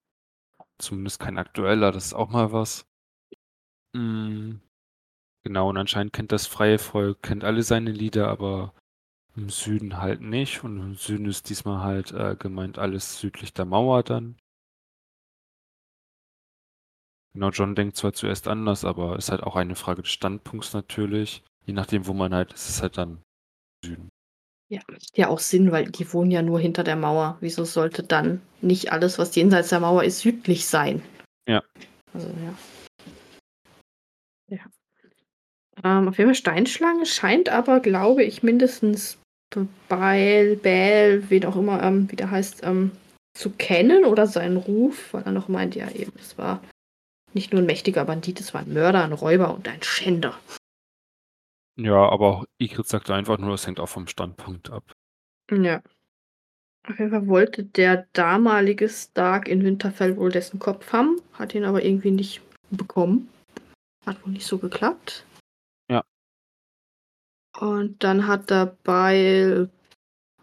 [0.79, 2.85] Zumindest kein aktueller, das ist auch mal was.
[3.95, 4.57] Mm,
[5.43, 8.73] Genau, und anscheinend kennt das freie Volk, kennt alle seine Lieder, aber
[9.35, 10.63] im Süden halt nicht.
[10.63, 14.38] Und im Süden ist diesmal halt äh, gemeint alles südlich der Mauer dann.
[17.33, 21.43] Genau, John denkt zwar zuerst anders, aber ist halt auch eine Frage des Standpunkts natürlich.
[21.65, 23.21] Je nachdem, wo man halt ist, ist es halt dann
[23.85, 24.09] Süden.
[24.67, 27.38] Ja, macht ja auch Sinn, weil die wohnen ja nur hinter der Mauer.
[27.39, 31.04] Wieso sollte dann nicht alles, was jenseits der Mauer ist, südlich sein?
[31.47, 31.62] Ja.
[32.13, 34.58] Also, ja.
[34.58, 34.65] Ja.
[35.84, 39.19] Ähm, auf jeden Fall Steinschlange scheint aber, glaube ich, mindestens
[39.88, 42.91] Beil, Bäl, wen auch immer, ähm, wie der heißt, ähm,
[43.38, 46.62] zu kennen oder seinen Ruf, weil er noch meint, ja eben, es war
[47.34, 50.38] nicht nur ein mächtiger Bandit, es war ein Mörder, ein Räuber und ein Schänder.
[51.77, 54.93] Ja, aber auch Ygritte sagte einfach nur, es hängt auch vom Standpunkt ab.
[55.51, 55.81] Ja.
[56.88, 61.65] Auf jeden Fall wollte der damalige Stark in Winterfell wohl dessen Kopf haben, hat ihn
[61.65, 63.29] aber irgendwie nicht bekommen.
[64.05, 65.25] Hat wohl nicht so geklappt.
[65.89, 66.03] Ja.
[67.59, 69.67] Und dann hat dabei,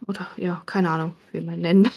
[0.07, 1.88] oder ja, keine Ahnung, wie man nennen,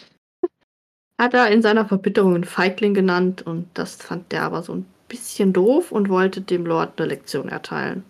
[1.20, 4.86] hat er in seiner Verbitterung einen Feigling genannt und das fand der aber so ein
[5.08, 8.04] bisschen doof und wollte dem Lord eine Lektion erteilen.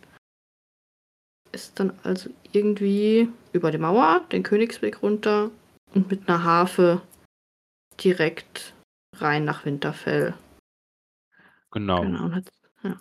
[1.56, 5.50] Ist dann also irgendwie über die Mauer, den Königsweg runter
[5.94, 7.00] und mit einer Harfe
[7.98, 8.74] direkt
[9.14, 10.34] rein nach Winterfell.
[11.70, 12.02] Genau.
[12.02, 12.30] Genau.
[12.30, 12.50] Hat,
[12.82, 13.00] ja.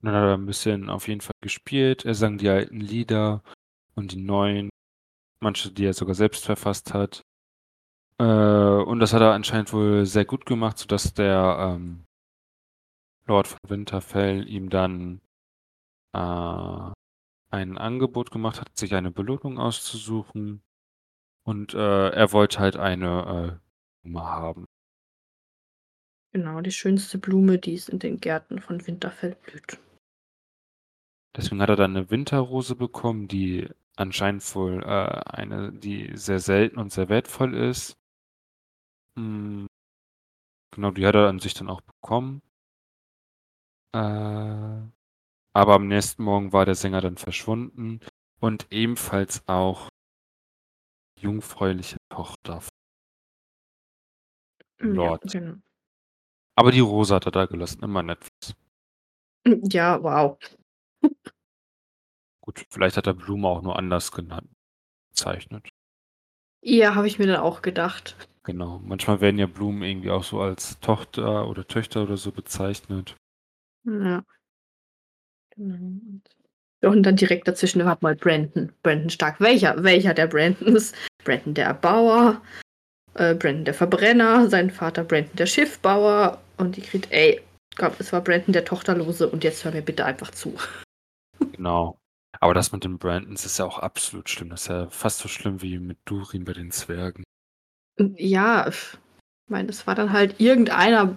[0.00, 2.06] Dann hat er ein bisschen auf jeden Fall gespielt.
[2.06, 3.42] Er sang die alten Lieder
[3.94, 4.70] und die neuen,
[5.42, 7.20] manche, die er sogar selbst verfasst hat.
[8.18, 12.04] Äh, und das hat er anscheinend wohl sehr gut gemacht, sodass der ähm,
[13.26, 15.20] Lord von Winterfell ihm dann
[16.14, 16.90] äh,
[17.56, 20.62] ein Angebot gemacht hat, sich eine Belohnung auszusuchen.
[21.44, 24.66] Und äh, er wollte halt eine äh, Blume haben.
[26.32, 29.78] Genau, die schönste Blume, die es in den Gärten von Winterfell blüht.
[31.36, 36.78] Deswegen hat er dann eine Winterrose bekommen, die anscheinend wohl äh, eine, die sehr selten
[36.78, 37.96] und sehr wertvoll ist.
[39.18, 39.66] Hm,
[40.74, 42.42] genau, die hat er an sich dann auch bekommen.
[43.94, 44.95] Äh,
[45.56, 48.00] aber am nächsten Morgen war der Sänger dann verschwunden
[48.40, 49.88] und ebenfalls auch
[51.16, 52.70] die jungfräuliche Tochter von
[54.80, 55.22] Ja, Lord.
[55.32, 55.54] genau.
[56.58, 58.28] Aber die Rose hat er da gelassen, immer nett.
[59.70, 60.36] Ja, wow.
[62.42, 64.50] Gut, vielleicht hat er Blume auch nur anders genannt,
[65.08, 65.70] bezeichnet.
[66.62, 68.28] Ja, habe ich mir dann auch gedacht.
[68.44, 68.78] Genau.
[68.80, 73.16] Manchmal werden ja Blumen irgendwie auch so als Tochter oder Töchter oder so bezeichnet.
[73.84, 74.22] Ja.
[75.56, 76.22] Genau.
[76.82, 78.72] Und dann direkt dazwischen war mal Brandon.
[78.82, 79.40] Brandon Stark.
[79.40, 79.82] Welcher?
[79.82, 80.92] Welcher der Brandons?
[81.24, 82.40] Brandon der Erbauer,
[83.14, 87.42] äh, Brandon der Verbrenner, sein Vater Brandon der Schiffbauer und die kriegt, ey,
[87.74, 90.56] glaub, es war Brandon der Tochterlose und jetzt hör mir bitte einfach zu.
[91.52, 91.98] Genau.
[92.40, 94.48] Aber das mit den Brandons ist ja auch absolut schlimm.
[94.48, 97.24] Das ist ja fast so schlimm wie mit Durin bei den Zwergen.
[97.98, 98.96] Ja, ich
[99.48, 101.16] meine, es war dann halt irgendeiner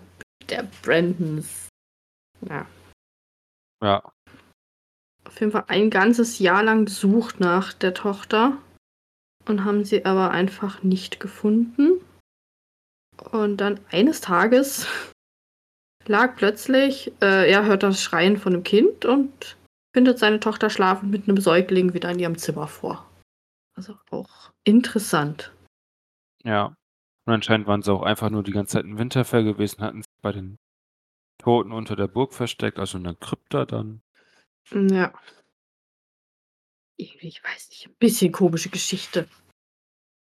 [0.50, 1.70] der Brandons.
[2.42, 2.66] Ja.
[3.82, 4.12] Ja,
[5.30, 8.58] Auf jeden Fall ein ganzes Jahr lang gesucht nach der Tochter
[9.48, 12.02] und haben sie aber einfach nicht gefunden.
[13.32, 14.88] Und dann eines Tages
[16.08, 19.56] lag plötzlich, äh, er hört das Schreien von einem Kind und
[19.94, 23.08] findet seine Tochter schlafend mit einem Säugling wieder in ihrem Zimmer vor.
[23.78, 25.54] Also auch interessant.
[26.44, 26.74] ja.
[27.28, 30.22] Und anscheinend waren sie auch einfach nur die ganze Zeit in Winterfell gewesen, hatten sich
[30.24, 30.58] bei den
[31.38, 34.02] Toten unter der Burg versteckt, also in der Krypta dann.
[34.72, 35.14] Ja.
[36.98, 39.28] Irgendwie, ich weiß nicht, ein bisschen komische Geschichte.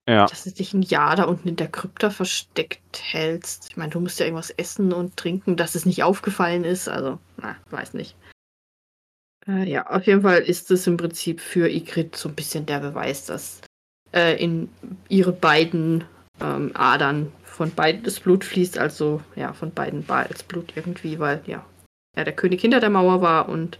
[0.08, 3.66] Ja, Dass du dich ein Jahr da unten in der Krypta versteckt hältst.
[3.68, 6.88] Ich meine, du musst ja irgendwas essen und trinken, dass es nicht aufgefallen ist.
[6.88, 8.16] Also, na, weiß nicht.
[9.46, 12.80] Äh, ja, auf jeden Fall ist es im Prinzip für Ygritte so ein bisschen der
[12.80, 13.60] Beweis, dass
[14.14, 14.70] äh, in
[15.10, 16.04] ihre beiden
[16.40, 18.78] ähm, Adern von beiden das Blut fließt.
[18.78, 21.66] Also, ja, von beiden Baals Blut irgendwie, weil, ja,
[22.16, 23.78] er der König hinter der Mauer war und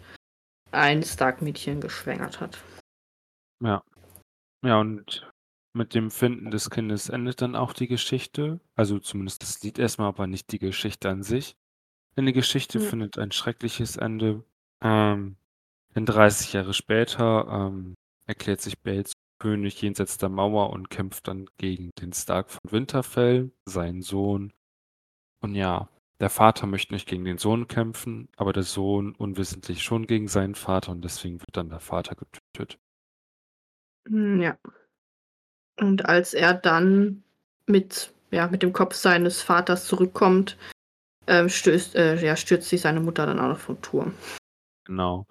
[0.72, 2.58] ein Stark-Mädchen geschwängert hat.
[3.62, 3.82] ja.
[4.64, 5.30] Ja, und
[5.72, 8.60] mit dem Finden des Kindes endet dann auch die Geschichte.
[8.74, 11.56] Also zumindest das Lied erstmal, aber nicht die Geschichte an sich.
[12.16, 12.84] Denn die Geschichte Ja.
[12.84, 14.42] findet ein schreckliches Ende.
[14.82, 15.36] Ähm,
[15.94, 17.94] denn 30 Jahre später ähm,
[18.26, 23.52] erklärt sich zum König jenseits der Mauer und kämpft dann gegen den Stark von Winterfell,
[23.64, 24.52] seinen Sohn.
[25.40, 25.88] Und ja,
[26.20, 30.54] der Vater möchte nicht gegen den Sohn kämpfen, aber der Sohn unwissentlich schon gegen seinen
[30.54, 32.78] Vater und deswegen wird dann der Vater getötet.
[34.08, 34.58] Hm, Ja.
[35.80, 37.22] Und als er dann
[37.66, 40.58] mit, ja, mit dem Kopf seines Vaters zurückkommt,
[41.28, 44.14] ähm, stößt, äh, ja, stürzt sich seine Mutter dann auch noch vom Turm.
[44.84, 45.26] Genau.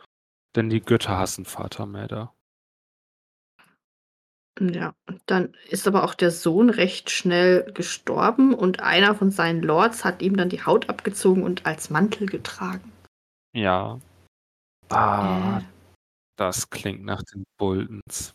[0.56, 2.34] Denn die Götter hassen Vater Mäder.
[4.60, 9.62] Ja, und dann ist aber auch der Sohn recht schnell gestorben und einer von seinen
[9.62, 12.92] Lords hat ihm dann die Haut abgezogen und als Mantel getragen.
[13.54, 14.00] Ja.
[14.90, 15.64] Ah, Äh,
[16.38, 18.34] das klingt nach den Boltons.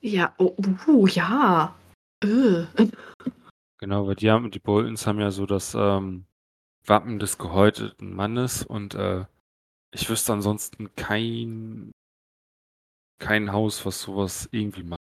[0.00, 0.54] ja, oh,
[0.86, 1.74] uh, ja.
[2.22, 2.66] Äh.
[3.78, 6.24] Genau, weil die haben, die Boltons haben ja so das ähm,
[6.86, 9.26] Wappen des gehäuteten Mannes und äh,
[9.92, 11.92] ich wüsste ansonsten kein,
[13.20, 14.98] kein Haus, was sowas irgendwie macht.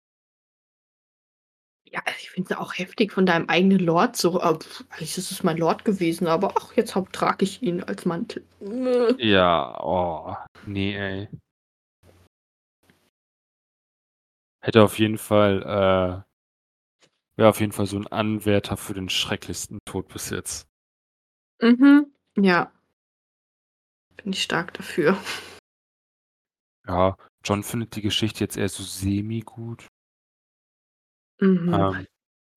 [1.91, 4.43] Ja, also ich finde es auch heftig von deinem eigenen Lord so, äh,
[4.89, 8.43] eigentlich ist es mein Lord gewesen, aber ach, jetzt trage ich ihn als Mantel.
[9.19, 11.27] Ja, oh, ne, ey.
[14.63, 15.61] Hätte auf jeden Fall,
[16.23, 16.25] äh
[17.37, 20.67] wäre auf jeden Fall so 'n Anwärter für den schrecklichsten Tod bis jetzt.
[21.61, 22.71] Mhm, ja.
[24.23, 25.17] Bin ich stark dafür.
[26.87, 27.15] Ja,
[27.47, 29.85] Jon findet die Geschichte jetzt eher so semi-gut.
[31.41, 31.89] Mhm.
[31.89, 32.05] Ähm,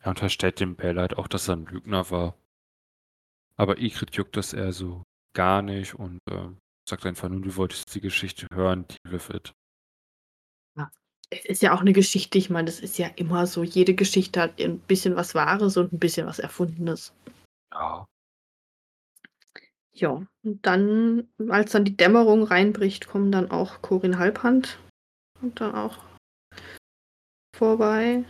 [0.00, 2.38] er unterstellt dem Bell halt auch, dass er 'n Lügner war.
[3.58, 5.02] Aber Ygritte juckt das eher so
[5.34, 6.48] gar nicht und, äh,
[6.88, 9.52] sagt einfach nur: „Du wolltest die Geschichte hören, deal with it.“
[10.76, 10.90] Ja.
[11.30, 13.62] Es ist ja auch 'ne Geschichte, ich meine, das ist ja immer so.
[13.62, 17.12] Jede Geschichte hat 'n bisschen was Wahres und 'n bisschen was Erfundenes.
[17.72, 18.06] Ja.
[19.98, 24.78] Ja, und dann, als dann die Dämmerung reinbricht, kommen dann auch Qorin Halbrand
[25.40, 25.98] kommt dann auch
[27.56, 28.24] vorbei.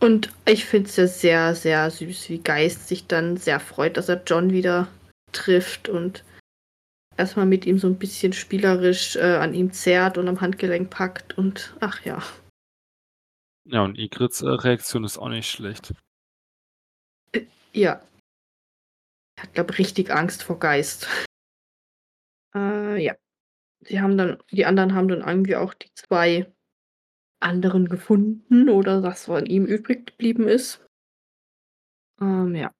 [0.00, 4.10] Und ich finde es ja sehr, sehr süß, wie Geist sich dann sehr freut, dass
[4.10, 4.88] er Jon wieder
[5.32, 6.22] trifft und
[7.16, 10.90] erst mal mit ihm so 'n bisschen spielerisch, äh, an ihm zerrt und am Handgelenk
[10.90, 12.22] packt und ach ja.
[13.64, 15.94] Ja, und Ygrittes, äh, Reaktion ist auch nicht schlecht.
[17.32, 18.02] Äh, ja.
[19.38, 21.06] Er hat, glaube richtig Angst vor Geist.
[22.54, 23.14] Äh, ja.
[23.80, 26.50] Sie haben dann die anderen haben dann irgendwie auch die 2
[27.40, 30.82] anderen gefunden oder was von ihm übrig geblieben ist.
[32.22, 32.72] Ähm, ja.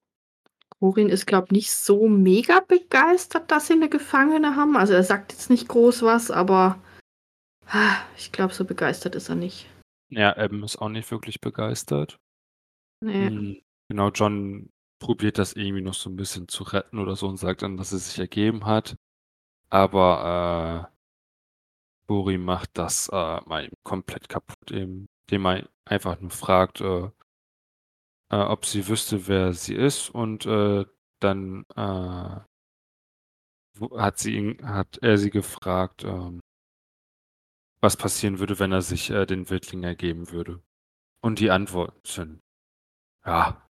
[0.79, 4.75] Qorin ist, glaube nicht so mega begeistert, dass sie 'ne Gefangene haben.
[4.75, 6.81] Also, er sagt jetzt nicht groß was, aber
[8.17, 9.69] ich glaube, so begeistert ist er nicht.
[10.09, 12.17] Ja, Abben ist auch nicht wirklich begeistert.
[13.01, 13.27] Ne.
[13.29, 17.37] Hm, genau, Jon probiert das irgendwie noch so 'n bisschen zu retten oder so und
[17.37, 18.95] sagt dann, dass es sich ergeben hat.
[19.69, 20.95] Aber, äh
[22.09, 27.11] Bori macht das, äh, mal komplett kaputt, indem er einfach nur fragt, äh
[28.31, 30.85] äh, ob sie wüsste, wer sie ist und, äh,
[31.19, 32.39] dann, äh
[33.97, 36.41] hat sie ihn hat er sie gefragt, ähm
[37.83, 40.61] was passieren würde, wenn er sich, äh, den Wildling ergeben würde.
[41.21, 42.41] Und die Antworten sind,
[43.25, 43.68] ja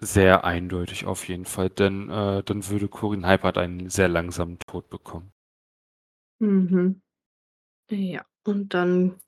[0.00, 4.90] sehr eindeutig auf jeden Fall, denn, äh, dann würde Qorin Halbrand einen sehr langsamen Tod
[4.90, 5.32] bekommen.
[6.40, 7.00] Mhm.
[7.90, 9.20] Ja, und dann,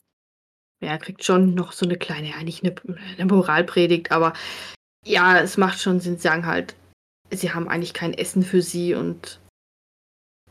[0.81, 2.75] ja, kriegt Jon noch so 'ne kleine ja, nicht 'ne
[3.19, 4.35] 'ne Moralpredigt, aber
[5.05, 6.17] ja, es macht schon Sinn.
[6.17, 6.77] Sie sagen halt,
[7.33, 9.41] sie haben eigentlich kein Essen für sie und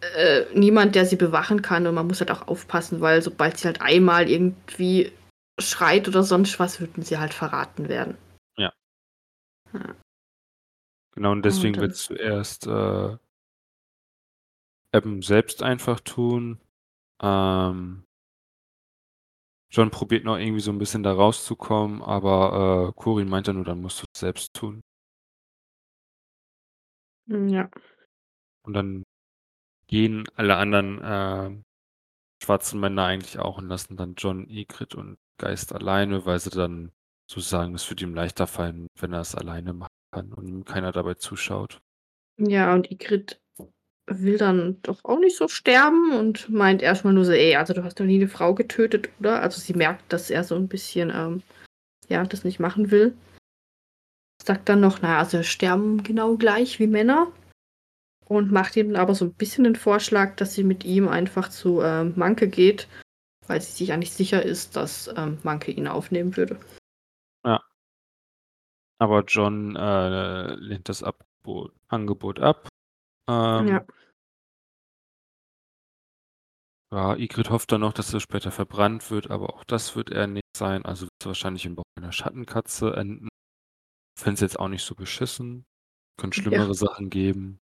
[0.02, 3.66] äh, niemand, der sie bewachen kann und man muss halt auch aufpassen, weil sobald sie
[3.68, 5.12] halt einmal irgendwie
[5.60, 8.18] schreit oder sonst was, würden sie halt verraten werden.
[8.58, 8.74] Ja.
[9.74, 9.96] Ja.
[11.18, 13.18] Genau, und Und deswegen dann wird's zuerst, äh
[14.94, 16.60] Abben selbst einfach tun.
[17.22, 18.06] Ähm
[19.72, 23.66] Jon probiert noch irgendwie so 'n bisschen da rauszukommen, aber, äh, Qorin meint dann nur:
[23.66, 24.82] „Dann musst du's selbst tun.“
[27.28, 27.70] Hm, ja.
[28.64, 29.04] Und dann
[29.88, 31.64] gehen alle anderen, ähm,
[32.44, 36.92] schwarzen Männer eigentlich auch und lassen dann Jon, Ygritte und Geist alleine, weil sie dann
[37.32, 40.92] so sagen, es wird ihm leichter fallen, wenn er's alleine machen kann und ihm keiner
[40.92, 41.82] dabei zuschaut.
[42.40, 43.38] Ja, und Ygritte
[44.08, 47.74] will dann doch auch nicht so sterben und meint erst mal nur so: „Ey, also,
[47.74, 50.68] du hast noch nie 'ne Frau getötet, oder?“ Also, sie merkt, dass er so 'n
[50.70, 51.44] bisschen, ähm,
[52.10, 53.16] ja, das nicht machen will.
[54.44, 57.32] Sagt dann noch: „Na ja, also, sterben genau gleich wie Männer.“
[58.28, 61.82] Und macht ihm aber so 'n bisschen den Vorschlag, dass sie mit ihm einfach zu,
[61.82, 62.88] ähm, Manke geht,
[63.48, 66.58] weil sie sich eigentlich sicher ist, dass, ähm, Manke ihn aufnehmen würde.
[69.00, 69.06] Ja.
[69.06, 72.68] Aber Jon, äh, lehnt das Abbo Angebot ab.
[73.30, 73.60] Ja.
[73.60, 73.86] Ähm
[76.94, 80.28] Ja, Ygritte hofft dann noch, dass er später verbrannt wird, aber auch das wird er
[80.28, 80.86] nicht sein.
[80.86, 83.28] Also, wird's wahrscheinlich im Bauch einer Schattenkatze enden.
[84.20, 85.66] Fände es jetzt auch nicht so beschissen.
[86.20, 86.44] Könnte Ja.
[86.44, 87.60] schlimmere Sachen geben.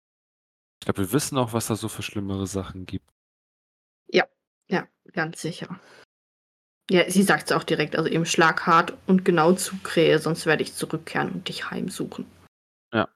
[0.80, 3.10] Ich glaube, wir wissen auch, was da so für schlimmere Sachen gibt.
[4.08, 4.26] Ja,
[4.68, 5.80] ja, ganz sicher.
[6.90, 10.62] Ja, sie sagt's auch direkt, also eben: „Schlag hart und genau zu, Krähe, sonst werde
[10.62, 12.26] ich zurückkehren und dich heimsuchen.“
[12.94, 13.08] Ja.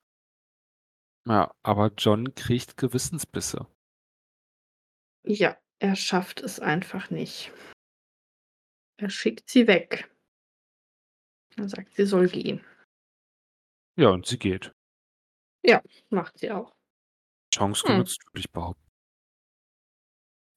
[1.26, 3.66] Ja, aber Jon kriegt Gewissensbisse.
[5.24, 7.52] Ja, er schafft es einfach nicht.
[8.98, 10.10] Er schickt sie weg.
[11.56, 12.64] Er sagt, sie soll gehen.
[13.96, 14.72] Ja, und sie geht.
[15.64, 16.74] Ja, macht sie auch.
[17.54, 17.92] Chance Hm.
[17.92, 18.82] genutzt, würde ich behaupten.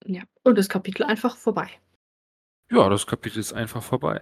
[0.06, 1.70] Ja, und das Kapitel einfach vorbei.
[2.70, 4.22] Ja, das Kapitel ist einfach vorbei.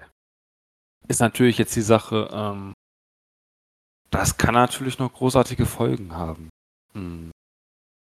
[1.07, 2.73] Ist natürlich jetzt die Sache, ähm
[4.09, 6.49] das kann natürlich noch großartige Folgen haben.
[6.93, 7.31] Hm,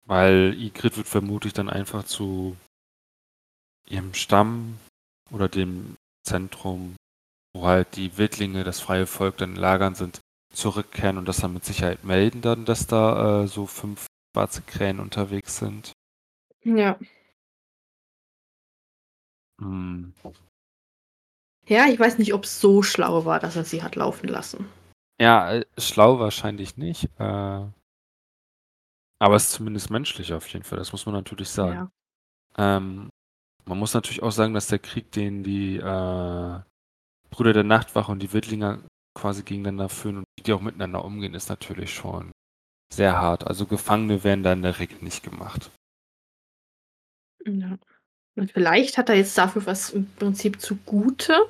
[0.06, 2.56] weil Ygritte wird vermutlich dann einfach zu
[3.88, 4.78] ihrem Stamm
[5.32, 6.96] oder dem Zentrum
[7.56, 10.20] wo halt die Wildlinge, das freie Volk dann in Lagern sind,
[10.54, 15.00] zurückkehren und das dann mit Sicherheit melden dann, dass da äh, so fünf schwarze Krähen
[15.00, 15.94] unterwegs sind.
[16.64, 17.00] Ja.
[19.62, 20.14] Hm.
[21.68, 24.68] Ja, ich weiß nicht, ob es so schlau war, dass er sie hat laufen lassen.
[25.20, 27.10] Ja, äh, schlau wahrscheinlich nicht.
[27.18, 27.66] Äh,
[29.20, 31.90] aber es ist zumindest menschlich auf jeden Fall, das muss man natürlich sagen.
[32.58, 32.78] Ja.
[32.78, 33.10] Ähm,
[33.66, 36.60] man muss natürlich auch sagen, dass der Krieg, den die äh,
[37.30, 38.84] Brüder der Nachtwache und die Wildlinger
[39.18, 42.32] quasi gegeneinander führen und die auch miteinander umgehen, ist natürlich schon
[42.94, 43.48] sehr hart.
[43.48, 45.72] Also Gefangene werden da in der Regel nicht gemacht.
[47.46, 47.78] Ja.
[48.36, 51.48] Und vielleicht hat er jetzt dafür was im Prinzip zugute,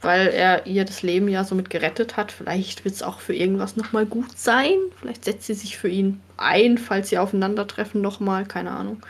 [0.00, 2.32] weil er ihr das Leben ja somit gerettet hat.
[2.32, 4.78] Vielleicht wird es auch für irgendwas nochmal gut sein.
[4.96, 8.46] Vielleicht setzt sie sich für ihn ein, falls sie aufeinandertreffen nochmal.
[8.46, 9.04] Keine Ahnung.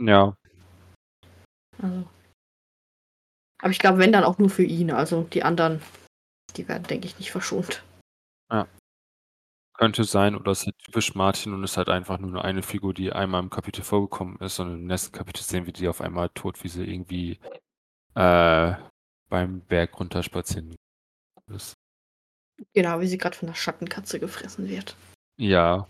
[0.00, 0.34] Ja.
[1.82, 2.08] Also.
[3.60, 4.90] Aber ich glaube, wenn dann auch nur für ihn.
[4.90, 5.82] Also die anderen,
[6.56, 7.82] die werden, denke ich, nicht verschont.
[8.50, 8.66] Ja.
[9.82, 12.94] Könnte sein, oder es ist halt typisch Martin und ist halt einfach nur eine Figur,
[12.94, 16.28] die einmal im Kapitel vorgekommen ist und im nächsten Kapitel sehen wir die auf einmal
[16.28, 17.40] tot, wie sie irgendwie
[18.14, 18.74] äh,
[19.28, 20.76] beim Berg runterspazieren
[21.48, 21.74] ist.
[22.74, 24.94] Genau, wie sie gerade von der Schattenkatze gefressen wird.
[25.36, 25.88] Ja.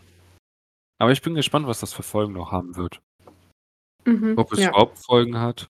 [0.98, 3.02] Aber ich bin gespannt, was das für Folgen noch haben wird.
[4.06, 4.70] Mhm, Ob es ja.
[4.70, 5.68] überhaupt Folgen hat.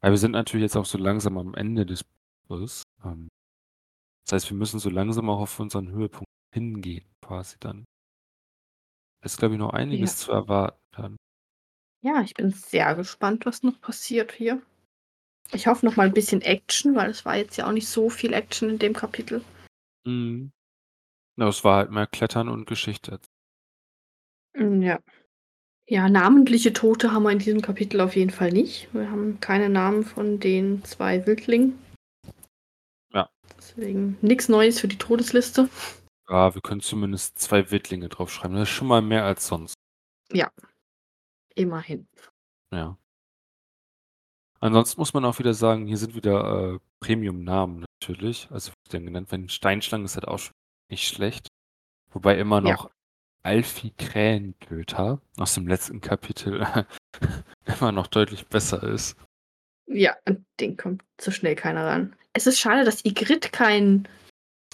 [0.00, 2.04] Weil wir sind natürlich jetzt auch so langsam am Ende des
[2.48, 2.82] Buches.
[3.04, 3.28] Ähm,
[4.26, 7.84] das heißt, wir müssen so langsam auch auf unseren Höhepunkt hingehen, quasi dann.
[9.24, 10.26] Es ist, glaube ich, noch einiges Ja.
[10.26, 11.16] zu erwarten dann.
[12.04, 14.60] Ja, ich bin sehr gespannt, was noch passiert hier.
[15.52, 18.10] Ich hoffe noch mal ein bisschen Action, weil es war jetzt ja auch nicht so
[18.10, 19.44] viel Action in dem Kapitel.
[20.04, 20.50] Mhm.
[21.36, 23.20] Ja, es war halt mehr Klettern und Geschichte.
[24.54, 25.00] Mm, Ja.
[25.88, 28.92] Ja, namentliche Tote haben wir in diesem Kapitel auf jeden Fall nicht.
[28.94, 31.78] Wir haben keine Namen von den zwei Wildlingen.
[33.12, 33.28] Ja.
[33.58, 35.68] Deswegen nichts Neues für die Todesliste.
[36.32, 38.56] Ja, wir können zumindest zwei Wildlinge draufschreiben.
[38.56, 39.74] Das ist schon mal mehr als sonst.
[40.32, 40.50] Ja.
[41.54, 42.08] Immerhin.
[42.72, 42.96] Ja.
[44.58, 48.48] Ansonsten muss man auch wieder sagen, hier sind wieder äh, Premium-Namen natürlich.
[48.50, 49.50] Also wie denn genannt werden.
[49.50, 50.54] Steinschlange ist halt auch schon
[50.90, 51.48] nicht schlecht.
[52.12, 52.72] Wobei immer Ja.
[52.72, 52.90] noch
[53.42, 56.66] Alfie Krähentöter aus dem letzten Kapitel
[57.66, 59.16] immer noch deutlich besser ist.
[59.86, 62.16] Ja, an den kommt so schnell keiner ran.
[62.32, 64.08] Es ist schade, dass Igrit keinen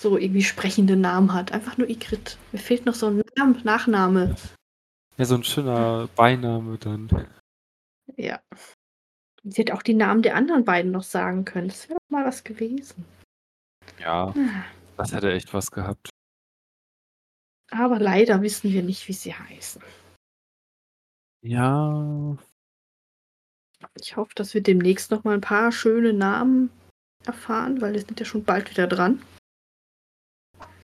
[0.00, 1.52] so irgendwie sprechenden Namen hat.
[1.52, 2.38] Einfach nur Igrit.
[2.52, 4.36] Mir fehlt noch so ein Nam Nachname.
[5.16, 7.08] Ja, so ein schöner Beiname dann.
[8.16, 8.40] Ja.
[9.44, 11.68] Sie hätte auch die Namen der anderen beiden noch sagen können.
[11.68, 13.04] Das wäre doch mal was gewesen.
[13.98, 14.64] Ja, Ah.
[14.96, 16.10] das hätte echt was gehabt.
[17.70, 19.82] Aber leider wissen wir nicht, wie sie heißen.
[21.42, 22.36] Ja,
[24.00, 26.70] Ich hoffe, dass wir demnächst noch mal ein paar schöne Namen
[27.24, 29.22] erfahren, weil wir sind ja schon bald wieder dran.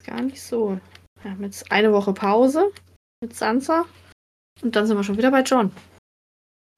[0.04, 0.80] Gar nicht so.
[1.22, 2.72] Wir haben jetzt eine Woche Pause
[3.20, 3.84] mit Sansa
[4.62, 5.72] und dann sind wir schon wieder bei John.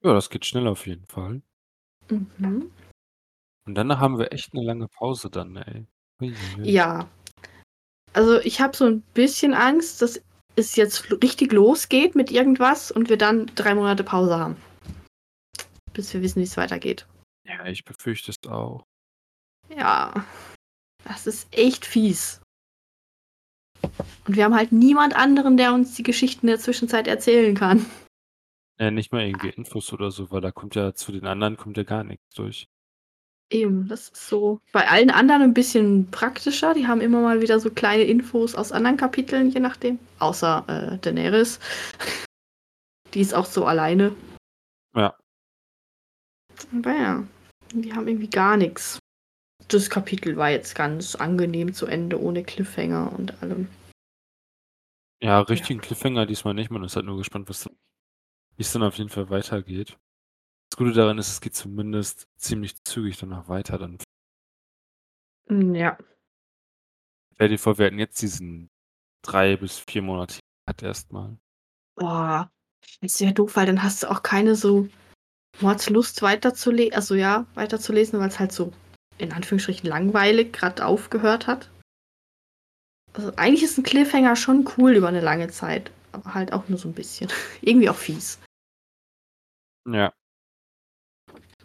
[0.03, 1.41] ja, das geht schnell auf jeden Fall.
[2.09, 2.71] Mhm.
[3.65, 5.85] Und danach haben wir echt eine lange Pause dann, ey.
[6.61, 7.09] Ja.
[8.11, 10.21] Also ich habe so ein bisschen Angst, dass
[10.55, 14.57] es jetzt richtig losgeht mit irgendwas und wir dann drei Monate Pause haben.
[15.93, 17.07] Bis wir wissen, wie es weitergeht.
[17.45, 18.83] Ja, ich befürchte es auch.
[19.69, 20.25] Ja.
[21.05, 22.41] Das ist echt fies.
[24.25, 27.85] Und wir haben halt niemand anderen, der uns die Geschichten der Zwischenzeit erzählen kann.
[28.79, 31.77] Ja, nicht mal irgendwie Infos oder so, weil da kommt ja zu den anderen kommt
[31.77, 32.67] ja gar nichts durch.
[33.49, 36.73] Eben, das ist so bei allen anderen ein bisschen praktischer.
[36.73, 39.99] Die haben immer mal wieder so kleine Infos aus anderen Kapiteln, je nachdem.
[40.17, 41.59] Außer äh, Daenerys.
[43.13, 44.15] Die ist auch so alleine.
[44.95, 45.15] Ja.
[46.75, 47.23] Aber ja,
[47.73, 48.97] die haben irgendwie gar nichts.
[49.67, 53.67] Das Kapitel war jetzt ganz angenehm zu Ende, ohne Cliffhanger und allem.
[55.23, 56.69] Ja, richtigen Cliffhanger diesmal nicht.
[56.69, 57.77] Man ist halt nur gespannt, was dann-
[58.57, 59.97] wie es dann auf jeden Fall weitergeht.
[60.69, 63.77] Das Gute daran ist, es geht zumindest ziemlich zügig danach weiter.
[63.77, 63.97] Dann
[65.49, 65.97] Mm, Ja,
[67.35, 68.69] stell dir vor, wir hätten jetzt diesen
[69.23, 71.37] drei bis vier Monate hat erstmal.
[71.95, 72.49] boah,
[73.01, 74.87] ist ja doof, weil dann hast du auch keine so
[75.61, 78.71] Mordslust weiterzulesen, also ja, weiterzulesen, weil es halt so
[79.17, 81.69] in Anführungsstrichen langweilig gerade aufgehört hat.
[83.13, 86.79] Also eigentlich ist ein Cliffhanger schon cool über eine lange Zeit, aber halt auch nur
[86.79, 87.29] so ein bisschen.
[87.61, 88.39] Irgendwie auch fies.
[89.87, 90.13] Ja.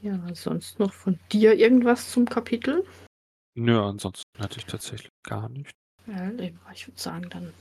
[0.01, 2.87] Ja, sonst noch von dir irgendwas zum Kapitel?
[3.55, 5.73] Nö, ansonsten hatte ich tatsächlich gar nicht.
[6.07, 6.31] Ja,
[6.73, 7.53] ich würde sagen, dann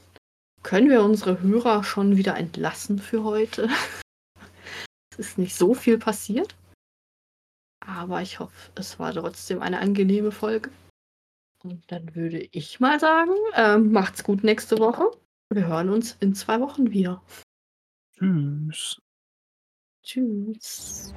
[0.62, 3.70] können wir unsere Hörer schon wieder entlassen für heute.
[5.12, 6.56] es ist nicht so viel passiert.
[7.86, 10.70] Aber ich hoffe, es war trotzdem eine angenehme Folge.
[11.64, 15.12] Und dann würde ich mal sagen, ähm, macht's gut nächste Woche.
[15.50, 17.24] Wir hören uns in zwei Wochen wieder.
[18.18, 19.02] Tschüss.
[20.04, 21.14] Tschüss.